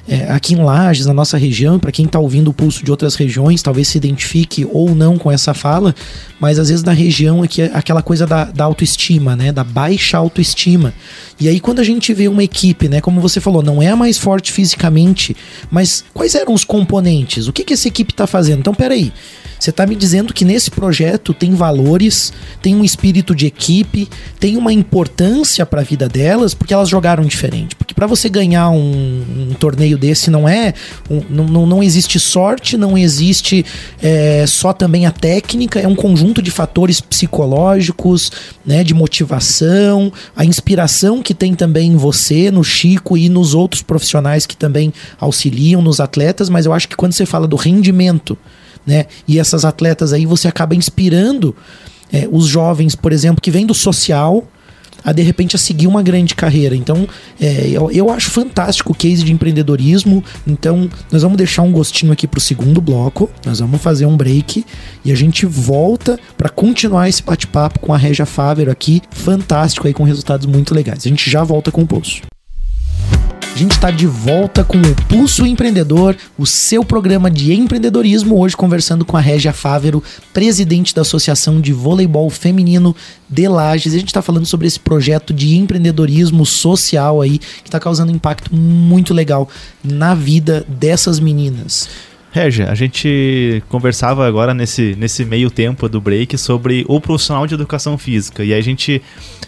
[0.06, 3.14] é, aqui em Lages, na nossa região, para quem está ouvindo o pulso de outras
[3.14, 5.94] regiões, talvez se identifique ou não com essa fala,
[6.38, 9.50] mas às vezes na região aqui é aquela coisa da, da autoestima, né?
[9.50, 10.92] Da baixa autoestima.
[11.40, 13.00] E aí quando a gente vê uma equipe, né?
[13.00, 15.34] Como você falou, não é a mais forte fisicamente,
[15.70, 17.48] mas quais eram os componentes?
[17.48, 18.60] O que, que essa equipe está fazendo?
[18.60, 19.12] Então, peraí.
[19.58, 24.56] Você está me dizendo que nesse projeto tem valores, tem um espírito de equipe, tem
[24.56, 27.74] uma importância para a vida delas, porque elas jogaram diferente.
[27.74, 30.74] Porque que para você ganhar um, um, torneio desse não é.
[31.08, 33.64] Um, não, não existe sorte, não existe
[34.02, 38.32] é, só também a técnica, é um conjunto de fatores psicológicos,
[38.66, 43.80] né, de motivação, a inspiração que tem também em você, no Chico e nos outros
[43.80, 48.36] profissionais que também auxiliam nos atletas, mas eu acho que quando você fala do rendimento,
[48.86, 51.54] né, e essas atletas aí, você acaba inspirando
[52.12, 54.46] é, os jovens, por exemplo, que vêm do social,
[55.04, 56.74] a de repente a seguir uma grande carreira.
[56.74, 57.06] Então,
[57.38, 60.24] é, eu, eu, acho fantástico o case de empreendedorismo.
[60.46, 63.28] Então, nós vamos deixar um gostinho aqui para o segundo bloco.
[63.44, 64.64] Nós vamos fazer um break
[65.04, 69.92] e a gente volta para continuar esse bate-papo com a Regia Fávero aqui, fantástico aí
[69.92, 71.04] com resultados muito legais.
[71.04, 72.22] A gente já volta com o pulso.
[73.54, 78.56] A gente está de volta com o Pulso Empreendedor, o seu programa de empreendedorismo, hoje
[78.56, 82.96] conversando com a Régia Fávero, presidente da Associação de Voleibol Feminino
[83.30, 83.94] de Lages.
[83.94, 88.16] A gente está falando sobre esse projeto de empreendedorismo social aí, que está causando um
[88.16, 89.48] impacto muito legal
[89.84, 91.88] na vida dessas meninas.
[92.34, 97.54] Régia, a gente conversava agora nesse, nesse meio tempo do break sobre o profissional de
[97.54, 98.42] educação física.
[98.42, 99.00] E a gente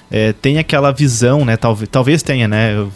[0.09, 1.57] é, tem aquela visão, né?
[1.57, 2.77] Talvez, talvez tenha, né?
[2.77, 2.93] Eu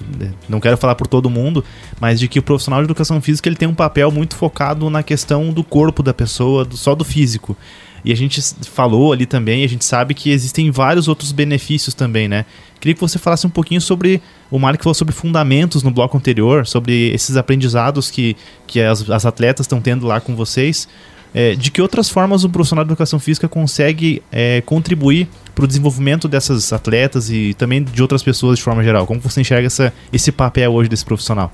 [0.48, 1.64] não quero falar por todo mundo,
[2.00, 5.02] mas de que o profissional de educação física ele tem um papel muito focado na
[5.02, 7.56] questão do corpo da pessoa, do, só do físico.
[8.04, 12.28] E a gente falou ali também, a gente sabe que existem vários outros benefícios também,
[12.28, 12.44] né?
[12.80, 14.22] Queria que você falasse um pouquinho sobre.
[14.50, 18.36] O Mark falou sobre fundamentos no bloco anterior, sobre esses aprendizados que,
[18.66, 20.88] que as, as atletas estão tendo lá com vocês.
[21.32, 25.68] É, de que outras formas o profissional de educação física consegue é, contribuir para o
[25.68, 29.06] desenvolvimento dessas atletas e também de outras pessoas de forma geral?
[29.06, 31.52] Como você enxerga essa, esse papel hoje desse profissional?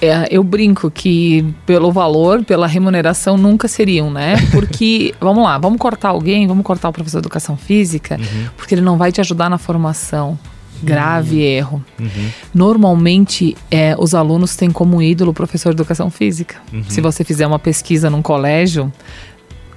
[0.00, 4.36] É, eu brinco que pelo valor, pela remuneração, nunca seriam, né?
[4.52, 8.48] Porque, vamos lá, vamos cortar alguém, vamos cortar o professor de educação física, uhum.
[8.56, 10.38] porque ele não vai te ajudar na formação.
[10.80, 11.42] Grave uhum.
[11.42, 11.84] erro.
[11.98, 12.30] Uhum.
[12.54, 16.56] Normalmente, é, os alunos têm como ídolo o professor de educação física.
[16.72, 16.84] Uhum.
[16.88, 18.92] Se você fizer uma pesquisa num colégio,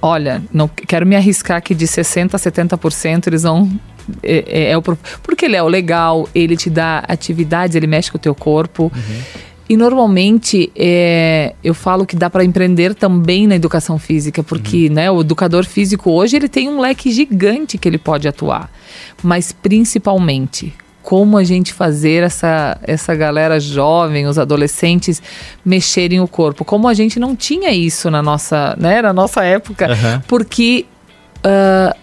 [0.00, 3.68] olha, não quero me arriscar que de 60% a 70% eles vão
[4.22, 8.10] é, é, é, o, porque ele é o legal, ele te dá atividades, ele mexe
[8.10, 8.84] com o teu corpo.
[8.94, 9.22] Uhum.
[9.72, 14.92] E normalmente é, eu falo que dá para empreender também na educação física, porque uhum.
[14.92, 18.70] né, o educador físico hoje ele tem um leque gigante que ele pode atuar.
[19.22, 25.22] Mas principalmente, como a gente fazer essa, essa galera jovem, os adolescentes,
[25.64, 26.66] mexerem o corpo.
[26.66, 30.20] Como a gente não tinha isso na nossa, né, na nossa época, uhum.
[30.28, 30.84] porque
[31.38, 31.98] uh,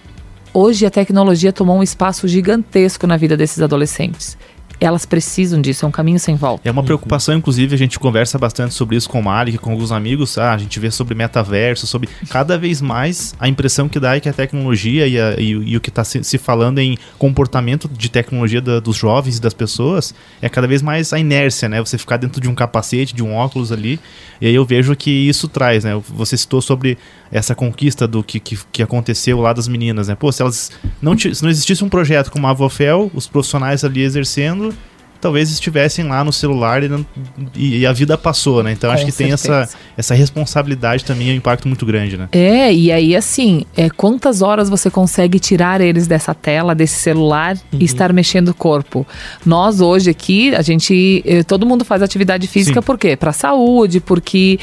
[0.52, 4.36] hoje a tecnologia tomou um espaço gigantesco na vida desses adolescentes
[4.80, 6.68] elas precisam disso, é um caminho sem volta.
[6.68, 9.92] É uma preocupação, inclusive, a gente conversa bastante sobre isso com o Malik, com alguns
[9.92, 14.16] amigos, ah, a gente vê sobre metaverso, sobre cada vez mais a impressão que dá
[14.16, 16.98] é que a tecnologia e, a, e, e o que está se, se, falando em
[17.18, 21.68] comportamento de tecnologia da, dos jovens e das pessoas é cada vez mais a inércia,
[21.68, 21.80] né?
[21.80, 24.00] Você ficar dentro de um capacete, de um óculos ali,
[24.40, 26.02] e aí eu vejo que isso traz, né?
[26.10, 26.98] Você citou sobre
[27.32, 30.16] essa conquista do que, que, que aconteceu lá das meninas, né?
[30.16, 34.02] Pô, se elas não, se não existisse um projeto como a Avofel, os profissionais ali
[34.02, 34.69] exercendo,
[35.20, 36.90] talvez estivessem lá no celular e,
[37.56, 38.72] e, e a vida passou, né?
[38.72, 39.48] Então Com acho que certeza.
[39.48, 42.30] tem essa, essa responsabilidade também, é um impacto muito grande, né?
[42.32, 47.56] É, e aí assim, é, quantas horas você consegue tirar eles dessa tela, desse celular
[47.72, 47.80] uhum.
[47.80, 49.06] e estar mexendo o corpo?
[49.46, 52.86] Nós hoje aqui, a gente, eh, todo mundo faz atividade física Sim.
[52.86, 53.16] por quê?
[53.16, 54.60] Para saúde, porque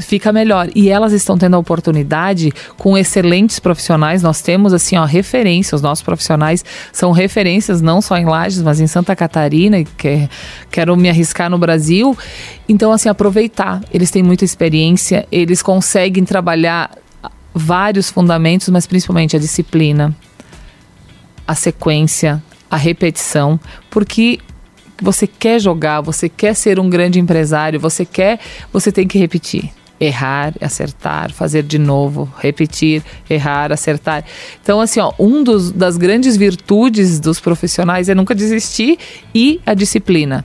[0.00, 0.68] fica melhor.
[0.74, 4.22] E elas estão tendo a oportunidade com excelentes profissionais.
[4.22, 8.80] Nós temos assim, ó, referência, os nossos profissionais são referências não só em Lages, mas
[8.80, 10.28] em Santa Catarina que
[10.70, 12.16] quero me arriscar no Brasil.
[12.68, 13.80] Então, assim, aproveitar.
[13.92, 16.90] Eles têm muita experiência, eles conseguem trabalhar
[17.54, 20.14] vários fundamentos, mas principalmente a disciplina,
[21.46, 23.58] a sequência, a repetição,
[23.90, 24.38] porque
[25.00, 28.40] você quer jogar, você quer ser um grande empresário, você quer,
[28.72, 34.24] você tem que repetir errar, acertar, fazer de novo, repetir, errar, acertar.
[34.62, 38.98] Então, assim, ó, um dos, das grandes virtudes dos profissionais é nunca desistir
[39.34, 40.44] e a disciplina.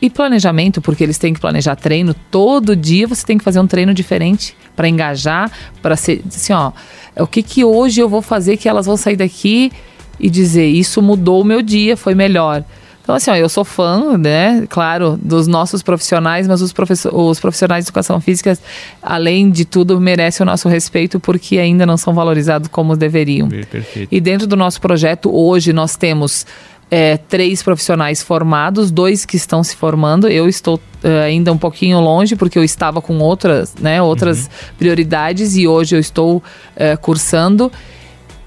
[0.00, 3.66] E planejamento, porque eles têm que planejar treino todo dia, você tem que fazer um
[3.66, 5.50] treino diferente para engajar,
[5.82, 6.72] para ser assim, ó,
[7.16, 9.72] o que que hoje eu vou fazer que elas vão sair daqui
[10.20, 12.64] e dizer, isso mudou o meu dia, foi melhor.
[13.08, 16.74] Então, assim, ó, eu sou fã, né, claro, dos nossos profissionais, mas os,
[17.10, 18.58] os profissionais de educação física,
[19.02, 23.48] além de tudo, merecem o nosso respeito porque ainda não são valorizados como deveriam.
[23.48, 24.08] Perfeito.
[24.12, 26.44] E dentro do nosso projeto, hoje, nós temos
[26.90, 30.28] é, três profissionais formados, dois que estão se formando.
[30.28, 34.74] Eu estou é, ainda um pouquinho longe, porque eu estava com outras, né, outras uhum.
[34.76, 36.42] prioridades e hoje eu estou
[36.76, 37.72] é, cursando.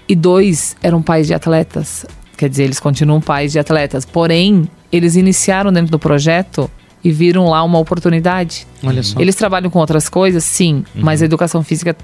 [0.07, 2.05] E dois eram pais de atletas.
[2.41, 4.03] Quer dizer, eles continuam pais de atletas.
[4.03, 6.67] Porém, eles iniciaram dentro do projeto
[7.03, 8.65] e viram lá uma oportunidade.
[8.83, 9.19] Olha só.
[9.21, 11.95] Eles trabalham com outras coisas, sim, mas a educação física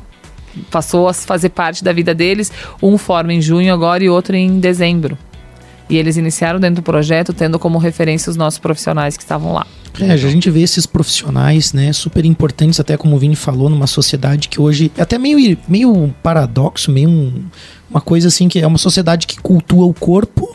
[0.69, 2.51] passou a fazer parte da vida deles.
[2.83, 5.17] Um forma em junho agora e outro em dezembro.
[5.89, 9.65] E eles iniciaram dentro do projeto, tendo como referência os nossos profissionais que estavam lá.
[9.99, 13.87] É, a gente vê esses profissionais, né, super importantes, até como o Vini falou, numa
[13.87, 17.45] sociedade que hoje é até meio, meio paradoxo, meio um-
[17.89, 20.46] uma coisa assim que é uma sociedade que cultua o corpo,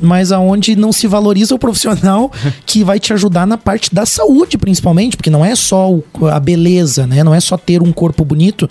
[0.00, 2.30] mas aonde não se valoriza o profissional
[2.64, 5.98] que vai te ajudar na parte da saúde, principalmente, porque não é só
[6.32, 7.22] a beleza, né?
[7.22, 8.68] Não é só ter um corpo bonito,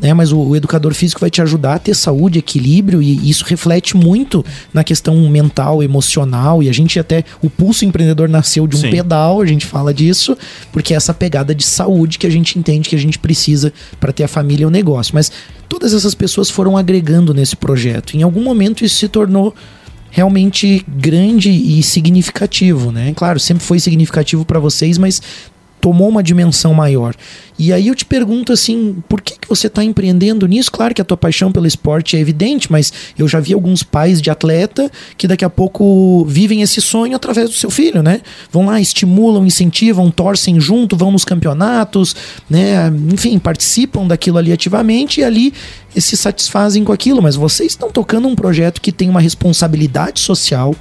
[0.00, 0.14] né?
[0.14, 3.96] Mas o, o educador físico vai te ajudar a ter saúde, equilíbrio e isso reflete
[3.96, 8.80] muito na questão mental, emocional e a gente até o pulso empreendedor nasceu de um
[8.80, 8.90] Sim.
[8.90, 10.36] pedal, a gente fala disso,
[10.72, 14.12] porque é essa pegada de saúde que a gente entende que a gente precisa para
[14.12, 15.14] ter a família e o negócio.
[15.14, 15.30] Mas
[15.68, 18.16] todas essas pessoas foram agregando nesse projeto.
[18.16, 19.54] Em algum momento isso se tornou
[20.10, 23.12] realmente grande e significativo, né?
[23.14, 25.22] Claro, sempre foi significativo para vocês, mas
[25.80, 27.14] tomou uma dimensão maior.
[27.58, 30.70] E aí eu te pergunto assim, por que, que você está empreendendo nisso?
[30.72, 34.22] Claro que a tua paixão pelo esporte é evidente, mas eu já vi alguns pais
[34.22, 38.22] de atleta que daqui a pouco vivem esse sonho através do seu filho, né?
[38.50, 42.16] Vão lá, estimulam, incentivam, torcem junto, vão nos campeonatos,
[42.48, 42.90] né?
[43.12, 45.52] Enfim, participam daquilo ali ativamente e ali
[45.96, 47.20] se satisfazem com aquilo.
[47.20, 50.74] Mas vocês estão tocando um projeto que tem uma responsabilidade social,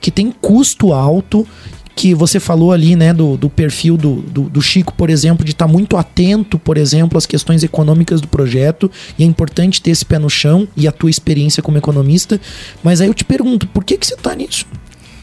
[0.00, 1.46] que tem custo alto
[1.94, 5.52] que você falou ali, né, do, do perfil do, do, do Chico, por exemplo, de
[5.52, 10.04] estar muito atento, por exemplo, às questões econômicas do projeto, e é importante ter esse
[10.04, 12.40] pé no chão e a tua experiência como economista.
[12.82, 14.66] Mas aí eu te pergunto, por que que você tá nisso?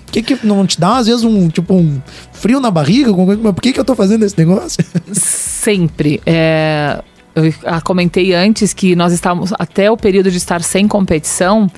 [0.06, 2.02] Por que, que não te dá, às vezes, um tipo um
[2.34, 3.12] frio na barriga?
[3.14, 4.84] Mas por que, que eu tô fazendo esse negócio?
[5.14, 6.22] Sempre.
[6.26, 7.02] É,
[7.34, 11.70] eu ah, comentei antes que nós estávamos, até o período de estar sem competição,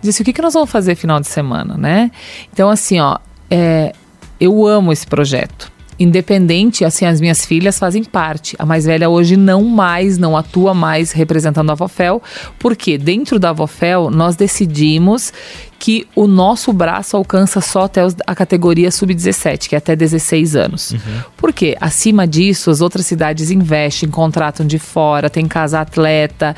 [0.00, 2.10] disse o que, que nós vamos fazer final de semana, né?
[2.50, 3.18] Então, assim, ó,
[3.50, 3.92] é,
[4.42, 5.70] eu amo esse projeto.
[6.00, 8.56] Independente, assim, as minhas filhas fazem parte.
[8.58, 12.20] A mais velha hoje não mais, não atua mais representando a Vofel,
[12.58, 15.32] porque dentro da Vofel nós decidimos
[15.78, 20.92] que o nosso braço alcança só até a categoria sub-17, que é até 16 anos.
[21.36, 21.76] Por quê?
[21.80, 26.56] Acima disso, as outras cidades investem, contratam de fora, tem casa atleta.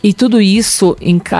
[0.00, 0.96] E tudo isso,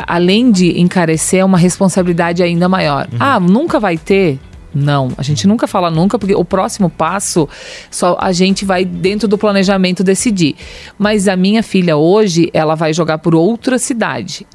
[0.08, 3.06] além de encarecer, é uma responsabilidade ainda maior.
[3.20, 4.40] Ah, nunca vai ter?
[4.78, 7.48] Não, a gente nunca fala nunca, porque o próximo passo
[7.90, 10.54] só a gente vai dentro do planejamento decidir.
[10.98, 14.46] Mas a minha filha hoje, ela vai jogar por outra cidade.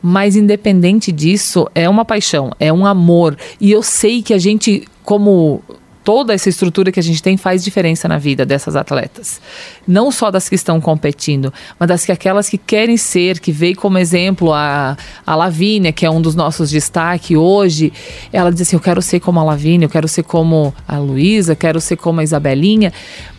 [0.00, 3.36] Mas independente disso, é uma paixão, é um amor.
[3.60, 5.60] E eu sei que a gente, como
[6.04, 9.40] toda essa estrutura que a gente tem faz diferença na vida dessas atletas.
[9.88, 13.74] Não só das que estão competindo, mas das que aquelas que querem ser, que veio
[13.74, 17.92] como exemplo a, a Lavínia, que é um dos nossos destaques hoje.
[18.32, 21.56] Ela diz assim: Eu quero ser como a Lavínia, eu quero ser como a Luísa,
[21.56, 22.92] quero ser como a Isabelinha.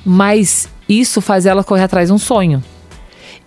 [0.04, 2.64] Mas isso faz ela correr atrás de um sonho.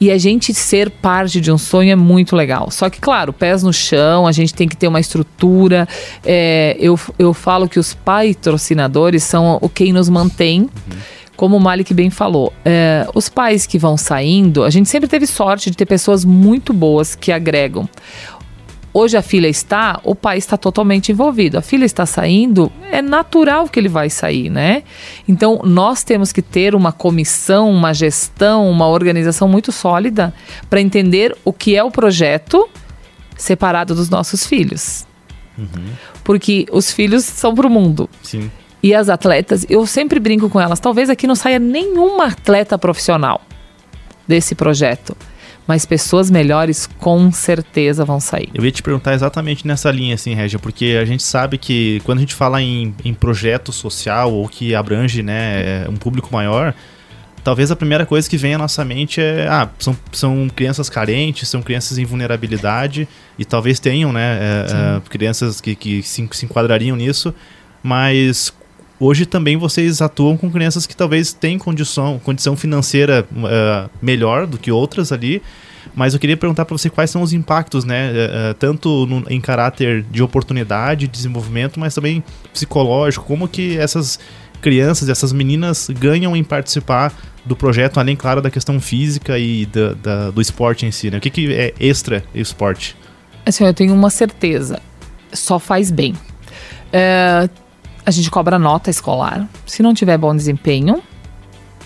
[0.00, 2.70] E a gente ser parte de um sonho é muito legal.
[2.70, 5.88] Só que, claro, pés no chão, a gente tem que ter uma estrutura.
[6.24, 10.68] É, eu, eu falo que os patrocinadores são o quem nos mantém.
[11.37, 15.24] Como o Malik bem falou, é, os pais que vão saindo, a gente sempre teve
[15.24, 17.88] sorte de ter pessoas muito boas que agregam.
[18.98, 21.56] Hoje a filha está, o pai está totalmente envolvido.
[21.56, 24.82] A filha está saindo, é natural que ele vai sair, né?
[25.28, 30.34] Então nós temos que ter uma comissão, uma gestão, uma organização muito sólida
[30.68, 32.68] para entender o que é o projeto
[33.37, 35.06] separado dos nossos filhos.
[36.24, 38.11] Porque os filhos são para o mundo.
[38.20, 38.50] Sim.
[38.82, 43.42] E as atletas, eu sempre brinco com elas, talvez aqui não saia nenhuma atleta profissional
[44.26, 45.16] desse projeto.
[45.68, 48.48] Mas pessoas melhores com certeza vão sair.
[48.54, 52.18] Eu ia te perguntar exatamente nessa linha, assim, Regia, porque a gente sabe que quando
[52.18, 56.74] a gente fala em, em projeto social ou que abrange né, um público maior,
[57.44, 61.48] talvez a primeira coisa que vem à nossa mente é: ah, são, são crianças carentes,
[61.50, 63.07] são crianças em vulnerabilidade,
[63.38, 67.35] e talvez tenham, né, é, é, crianças que, que se, se enquadrariam nisso,
[67.83, 68.54] mas
[69.00, 74.58] hoje também vocês atuam com crianças que talvez têm condição, condição financeira uh, melhor do
[74.58, 75.42] que outras ali.
[75.94, 78.11] Mas eu queria perguntar para você quais são os impactos, né?
[78.11, 83.24] Uh, tanto no, em caráter de oportunidade, desenvolvimento, mas também psicológico.
[83.24, 84.18] Como que essas
[84.61, 87.12] crianças, essas meninas ganham em participar
[87.44, 91.18] do projeto, além, claro, da questão física e da, da, do esporte em si, né?
[91.18, 92.96] O que, que é extra esporte?
[93.46, 94.80] Assim, eu tenho uma certeza.
[95.32, 96.14] Só faz bem.
[96.92, 97.48] É,
[98.09, 99.47] a gente cobra nota escolar.
[99.66, 101.03] Se não tiver bom desempenho,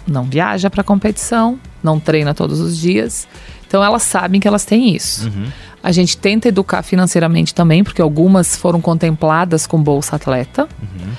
[0.06, 3.26] não viaja para competição, não treina todos os dias.
[3.66, 5.26] Então elas sabem que elas têm isso.
[5.26, 5.46] Uhum.
[5.82, 10.68] A gente tenta educar financeiramente também, porque algumas foram contempladas com Bolsa Atleta.
[10.80, 11.12] Uhum.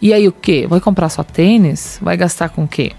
[0.00, 0.68] E aí o quê?
[0.68, 1.98] Vai comprar só tênis?
[2.00, 2.92] Vai gastar com o quê?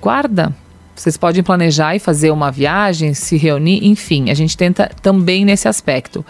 [0.00, 0.52] Guarda.
[1.00, 5.66] Vocês podem planejar e fazer uma viagem, se reunir, enfim, a gente tenta também nesse
[5.66, 6.22] aspecto.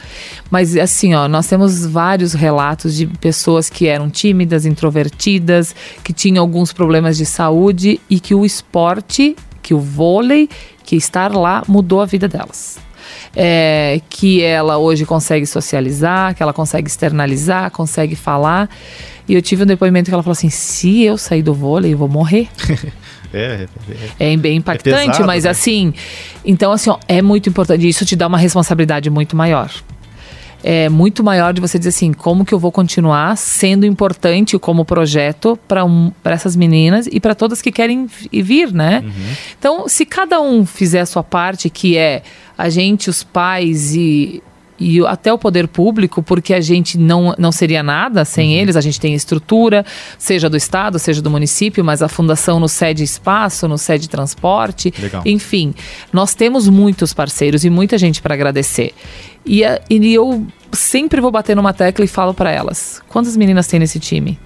[0.48, 6.40] Mas assim, ó, nós temos vários relatos de pessoas que eram tímidas, introvertidas, que tinham
[6.40, 10.48] alguns problemas de saúde e que o esporte, que o vôlei,
[10.84, 12.78] que estar lá mudou a vida delas.
[13.34, 18.70] É, que ela hoje consegue socializar, que ela consegue externalizar, consegue falar.
[19.26, 21.98] E eu tive um depoimento que ela falou assim: se eu sair do vôlei, eu
[21.98, 22.48] vou morrer.
[23.32, 23.66] É,
[24.18, 25.50] é, É bem impactante, pesado, mas né?
[25.50, 25.94] assim.
[26.44, 27.88] Então, assim, ó, é muito importante.
[27.88, 29.70] Isso te dá uma responsabilidade muito maior.
[30.62, 34.84] É muito maior de você dizer assim, como que eu vou continuar sendo importante como
[34.84, 39.02] projeto para um, pra essas meninas e para todas que querem vi- vir, né?
[39.58, 42.22] Então, se cada um fizer a sua parte, que é
[42.58, 44.42] a gente, os pais e,
[44.80, 48.80] e até o poder público, porque a gente não, não seria nada sem eles, a
[48.80, 49.84] gente tem estrutura,
[50.18, 54.92] seja do Estado, seja do município, mas a fundação nos cede espaço, nos cede transporte,
[54.98, 55.22] Legal.
[55.26, 55.74] enfim,
[56.12, 58.94] nós temos muitos parceiros e muita gente para agradecer.
[59.44, 63.66] E, a- e eu sempre vou bater numa tecla e falo para elas: quantas meninas
[63.66, 64.38] tem nesse time?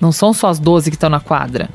[0.00, 1.68] Não são só as 12 que estão na quadra.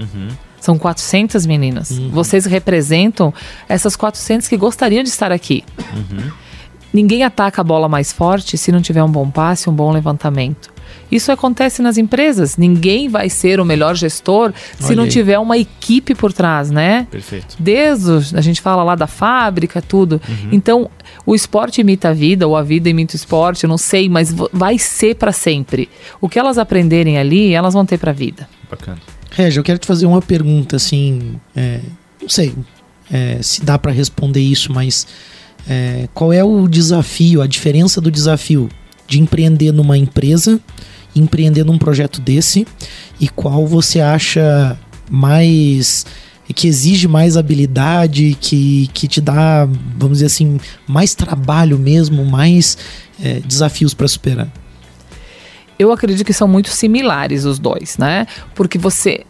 [0.61, 1.89] São 400 meninas.
[2.11, 3.33] Vocês representam
[3.67, 5.63] essas 400 que gostariam de estar aqui.
[6.93, 10.71] Ninguém ataca a bola mais forte se não tiver um bom passe, um bom levantamento.
[11.11, 12.57] Isso acontece nas empresas.
[12.57, 15.09] Ninguém vai ser o melhor gestor se não aí.
[15.09, 17.07] tiver uma equipe por trás, né?
[17.11, 17.55] Perfeito.
[17.59, 20.19] Desde os- a gente fala lá da fábrica, tudo.
[20.51, 20.89] Então,
[21.25, 24.33] o esporte imita a vida, ou a vida imita o esporte, eu não sei, mas
[24.51, 25.89] vai ser para sempre.
[26.19, 28.47] O que elas aprenderem ali, elas vão ter para a vida.
[28.69, 28.97] Bacana.
[29.31, 31.79] Regi, eu quero te fazer uma pergunta, assim, é,
[32.21, 32.53] não sei
[33.11, 35.07] é, se dá para responder isso, mas
[35.67, 38.69] é, qual é o desafio, a diferença do desafio
[39.07, 40.61] de empreender numa empresa
[41.15, 42.67] empreender num projeto desse
[43.19, 44.77] e qual você acha
[45.09, 46.05] mais
[46.55, 52.75] que exige mais habilidade, que, que te dá, vamos dizer assim, mais trabalho mesmo, mais
[53.23, 54.51] é, desafios para superar?
[55.77, 58.25] Eu acredito que são muito similares os dois, né?
[58.55, 59.25] Porque você.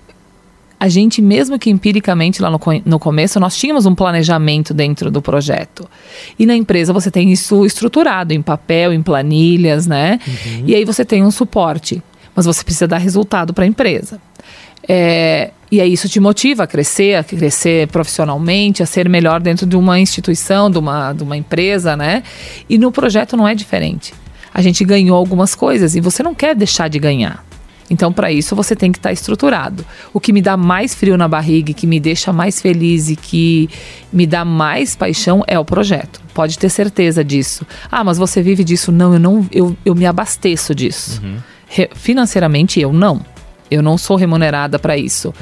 [0.80, 5.21] A gente, mesmo que empiricamente lá no, no começo, nós tínhamos um planejamento dentro do
[5.21, 5.89] projeto.
[6.38, 10.19] E na empresa você tem isso estruturado em papel, em planilhas, né?
[10.65, 12.01] E aí você tem um suporte.
[12.34, 14.21] Mas você precisa dar resultado para a empresa.
[14.88, 19.65] É, e aí isso te motiva a crescer, a crescer profissionalmente, a ser melhor dentro
[19.65, 22.23] de uma instituição, de uma, de uma empresa, né?
[22.69, 24.13] E no projeto não é diferente.
[24.53, 27.45] A gente ganhou algumas coisas e você não quer deixar de ganhar.
[27.89, 29.83] Então, para isso, você tem que estar estruturado.
[30.13, 33.67] O que me dá mais frio na barriga, que me deixa mais feliz e que
[34.13, 36.21] me dá mais paixão é o projeto.
[36.33, 37.65] Pode ter certeza disso.
[37.91, 38.91] Ah, mas você vive disso?
[38.91, 41.21] Não, eu não, eu, eu me abasteço disso.
[41.67, 43.25] Re- financeiramente, eu não.
[43.71, 45.33] Eu não sou remunerada para isso.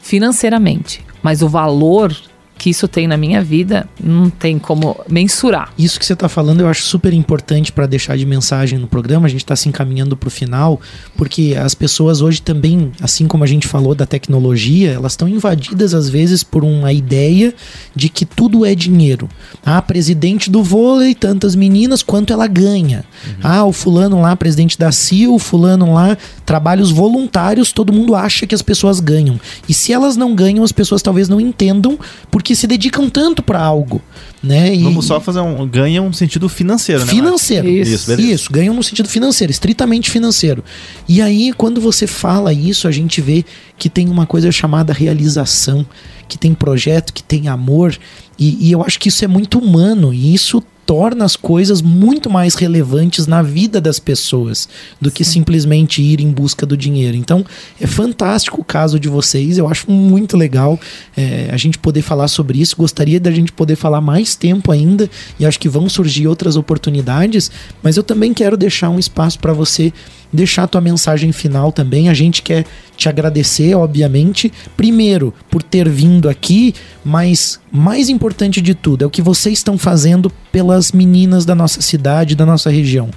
[0.00, 1.04] Financeiramente.
[1.22, 2.14] Mas o valor
[2.58, 5.72] que isso tem na minha vida não tem como mensurar.
[5.78, 9.26] Isso que você está falando eu acho super importante para deixar de mensagem no programa.
[9.26, 10.80] A gente está se encaminhando para o final,
[11.16, 15.94] porque as pessoas hoje também, assim como a gente falou da tecnologia, elas estão invadidas
[15.94, 17.54] às vezes por uma ideia
[17.94, 19.28] de que tudo é dinheiro.
[19.64, 23.04] Ah, presidente do vôlei, tantas meninas, quanto ela ganha.
[23.42, 28.46] Ah, o fulano lá, presidente da CIO, o fulano lá, trabalhos voluntários, todo mundo acha
[28.46, 29.38] que as pessoas ganham.
[29.68, 31.98] E se elas não ganham, as pessoas talvez não entendam
[32.30, 34.02] porque se dedicam tanto para algo,
[34.42, 34.74] né?
[34.74, 35.66] E- Vamos só fazer um.
[35.66, 37.12] Ganha um sentido financeiro, né?
[37.12, 37.68] financeiro.
[37.68, 37.94] Isso.
[37.94, 38.32] Isso, beleza.
[38.32, 40.62] Isso, ganham no sentido financeiro, estritamente financeiro.
[41.08, 43.44] E aí, quando você fala isso, a gente vê
[43.76, 45.84] que tem uma coisa chamada realização,
[46.28, 47.96] que tem projeto, que tem amor.
[48.38, 52.30] E, e eu acho que isso é muito humano e isso torna as coisas muito
[52.30, 54.66] mais relevantes na vida das pessoas
[54.98, 57.14] do que simplesmente ir em busca do dinheiro.
[57.14, 57.44] Então,
[57.78, 60.80] é fantástico o caso de vocês, eu acho muito legal
[61.14, 62.74] é, a gente poder falar sobre isso.
[62.74, 67.50] Gostaria da gente poder falar mais tempo ainda e acho que vão surgir outras oportunidades,
[67.82, 69.92] mas eu também quero deixar um espaço para você
[70.32, 72.08] deixar a tua mensagem final também.
[72.08, 72.64] A gente quer
[72.96, 76.74] te agradecer, obviamente, primeiro por ter vindo aqui,
[77.04, 81.80] mas mais importante de tudo é o que vocês estão fazendo pelas meninas da nossa
[81.80, 83.10] cidade, da nossa região.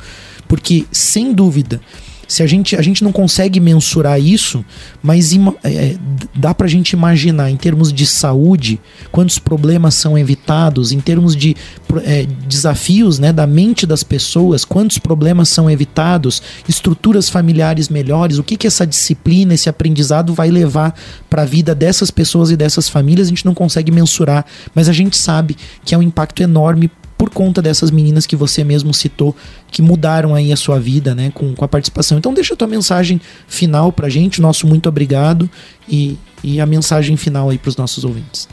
[0.48, 1.82] Porque, sem dúvida,
[2.32, 4.64] se a gente, a gente não consegue mensurar isso,
[5.04, 5.34] mas
[5.66, 5.98] é, d-
[6.34, 8.80] dá pra gente imaginar em termos de saúde,
[9.12, 11.58] quantos problemas são evitados, em termos de
[12.06, 18.44] é, desafios né, da mente das pessoas, quantos problemas são evitados, estruturas familiares melhores, o
[18.44, 20.96] que, que essa disciplina, esse aprendizado vai levar
[21.30, 24.94] para a vida dessas pessoas e dessas famílias, a gente não consegue mensurar, mas a
[24.94, 26.90] gente sabe que é um impacto enorme
[27.22, 29.36] por conta dessas meninas que você mesmo citou,
[29.70, 32.18] que mudaram aí a sua vida, né, com, com a participação.
[32.18, 35.48] Então deixa a tua mensagem final pra gente, nosso muito obrigado
[35.88, 38.50] e, e a mensagem final aí pros nossos ouvintes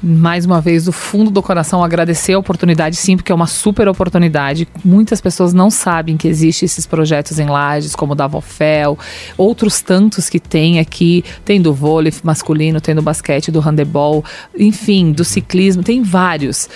[0.00, 3.88] mais uma vez, do fundo do coração, agradecer a oportunidade, sim, porque é uma super
[3.88, 4.68] oportunidade.
[4.84, 8.96] Muitas pessoas não sabem que existem esses projetos em lajes, como o da Vofel,
[9.36, 11.24] outros tantos que tem aqui.
[11.44, 14.24] Tem do vôlei masculino, tem do basquete, do handebol,
[14.56, 16.68] enfim, do ciclismo, tem vários.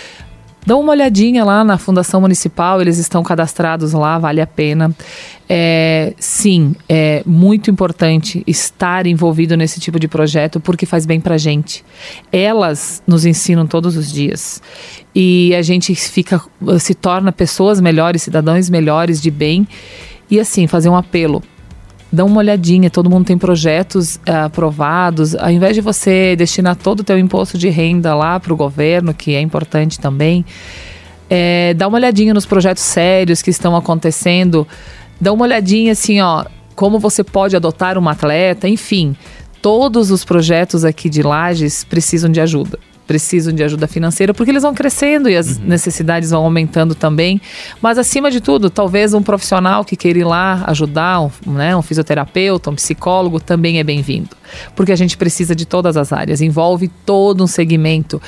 [0.65, 4.95] Dá uma olhadinha lá na Fundação Municipal, eles estão cadastrados lá, vale a pena.
[5.49, 11.37] É, sim, é muito importante estar envolvido nesse tipo de projeto porque faz bem pra
[11.37, 11.85] gente.
[12.31, 14.63] Elas nos ensinam todos os dias
[15.13, 16.41] e a gente fica,
[16.79, 19.67] se torna pessoas melhores, cidadãos melhores de bem.
[20.31, 21.43] E assim, fazer um apelo
[22.13, 25.35] dá uma olhadinha, todo mundo tem projetos uh, aprovados.
[25.35, 29.15] Ao invés de você destinar todo o teu imposto de renda lá para o governo,
[29.15, 30.45] que é importante também,
[31.31, 34.69] é, dá uma olhadinha nos projetos sérios que estão acontecendo.
[35.19, 36.45] Dá uma olhadinha assim, ó,
[36.77, 39.17] como você pode adotar uma atleta, enfim.
[39.63, 44.63] Todos os projetos aqui de Lages precisam de ajuda precisam de ajuda financeira, porque eles
[44.63, 45.65] vão crescendo e as uhum.
[45.67, 47.41] necessidades vão aumentando também.
[47.81, 51.83] Mas, acima de tudo, talvez um profissional que queira ir lá ajudar, um, né, um
[51.83, 54.31] fisioterapeuta, um psicólogo, também é bem-vindo.
[54.77, 58.21] Porque a gente precisa de todas as áreas, envolve todo um segmento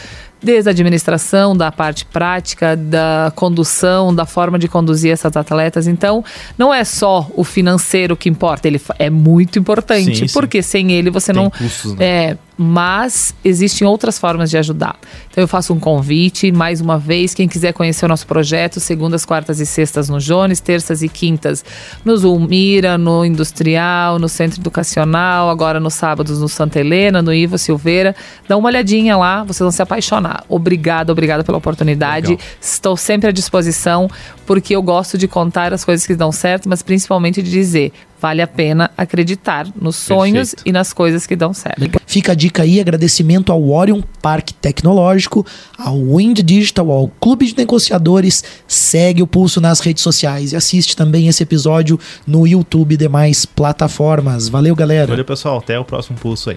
[0.45, 5.87] desde a administração, da parte prática, da condução, da forma de conduzir essas atletas.
[5.87, 6.23] Então,
[6.59, 10.71] não é só o financeiro que importa, ele é muito importante, sim, porque sim.
[10.71, 12.05] sem ele você Tem não custos, né?
[12.05, 14.97] é, mas existem outras formas de ajudar.
[15.31, 19.25] Então eu faço um convite, mais uma vez, quem quiser conhecer o nosso projeto, segundas,
[19.25, 21.65] quartas e sextas no Jones, terças e quintas
[22.05, 27.59] no Zulmira, no Industrial, no Centro Educacional, agora nos sábados no Santa Helena, no Ivo
[27.59, 28.15] Silveira.
[28.49, 30.45] Dá uma olhadinha lá, vocês vão se apaixonar.
[30.49, 32.33] Obrigada, obrigada pela oportunidade.
[32.33, 32.47] Legal.
[32.61, 34.09] Estou sempre à disposição,
[34.47, 37.93] porque eu gosto de contar as coisas que dão certo, mas principalmente de dizer,
[38.25, 40.67] vale a pena acreditar nos sonhos Perfeito.
[40.67, 41.85] e nas coisas que dão certo.
[42.07, 45.45] Fica a dica aí, agradecimento ao Orion Parque Tecnológico,
[45.77, 48.43] ao Wind Digital, ao Clube de Negociadores.
[48.67, 53.45] Segue o Pulso nas redes sociais e assiste também esse episódio no YouTube e demais
[53.45, 54.49] plataformas.
[54.49, 55.09] Valeu, galera.
[55.09, 55.59] Valeu, pessoal.
[55.59, 56.57] Até o próximo Pulso aí.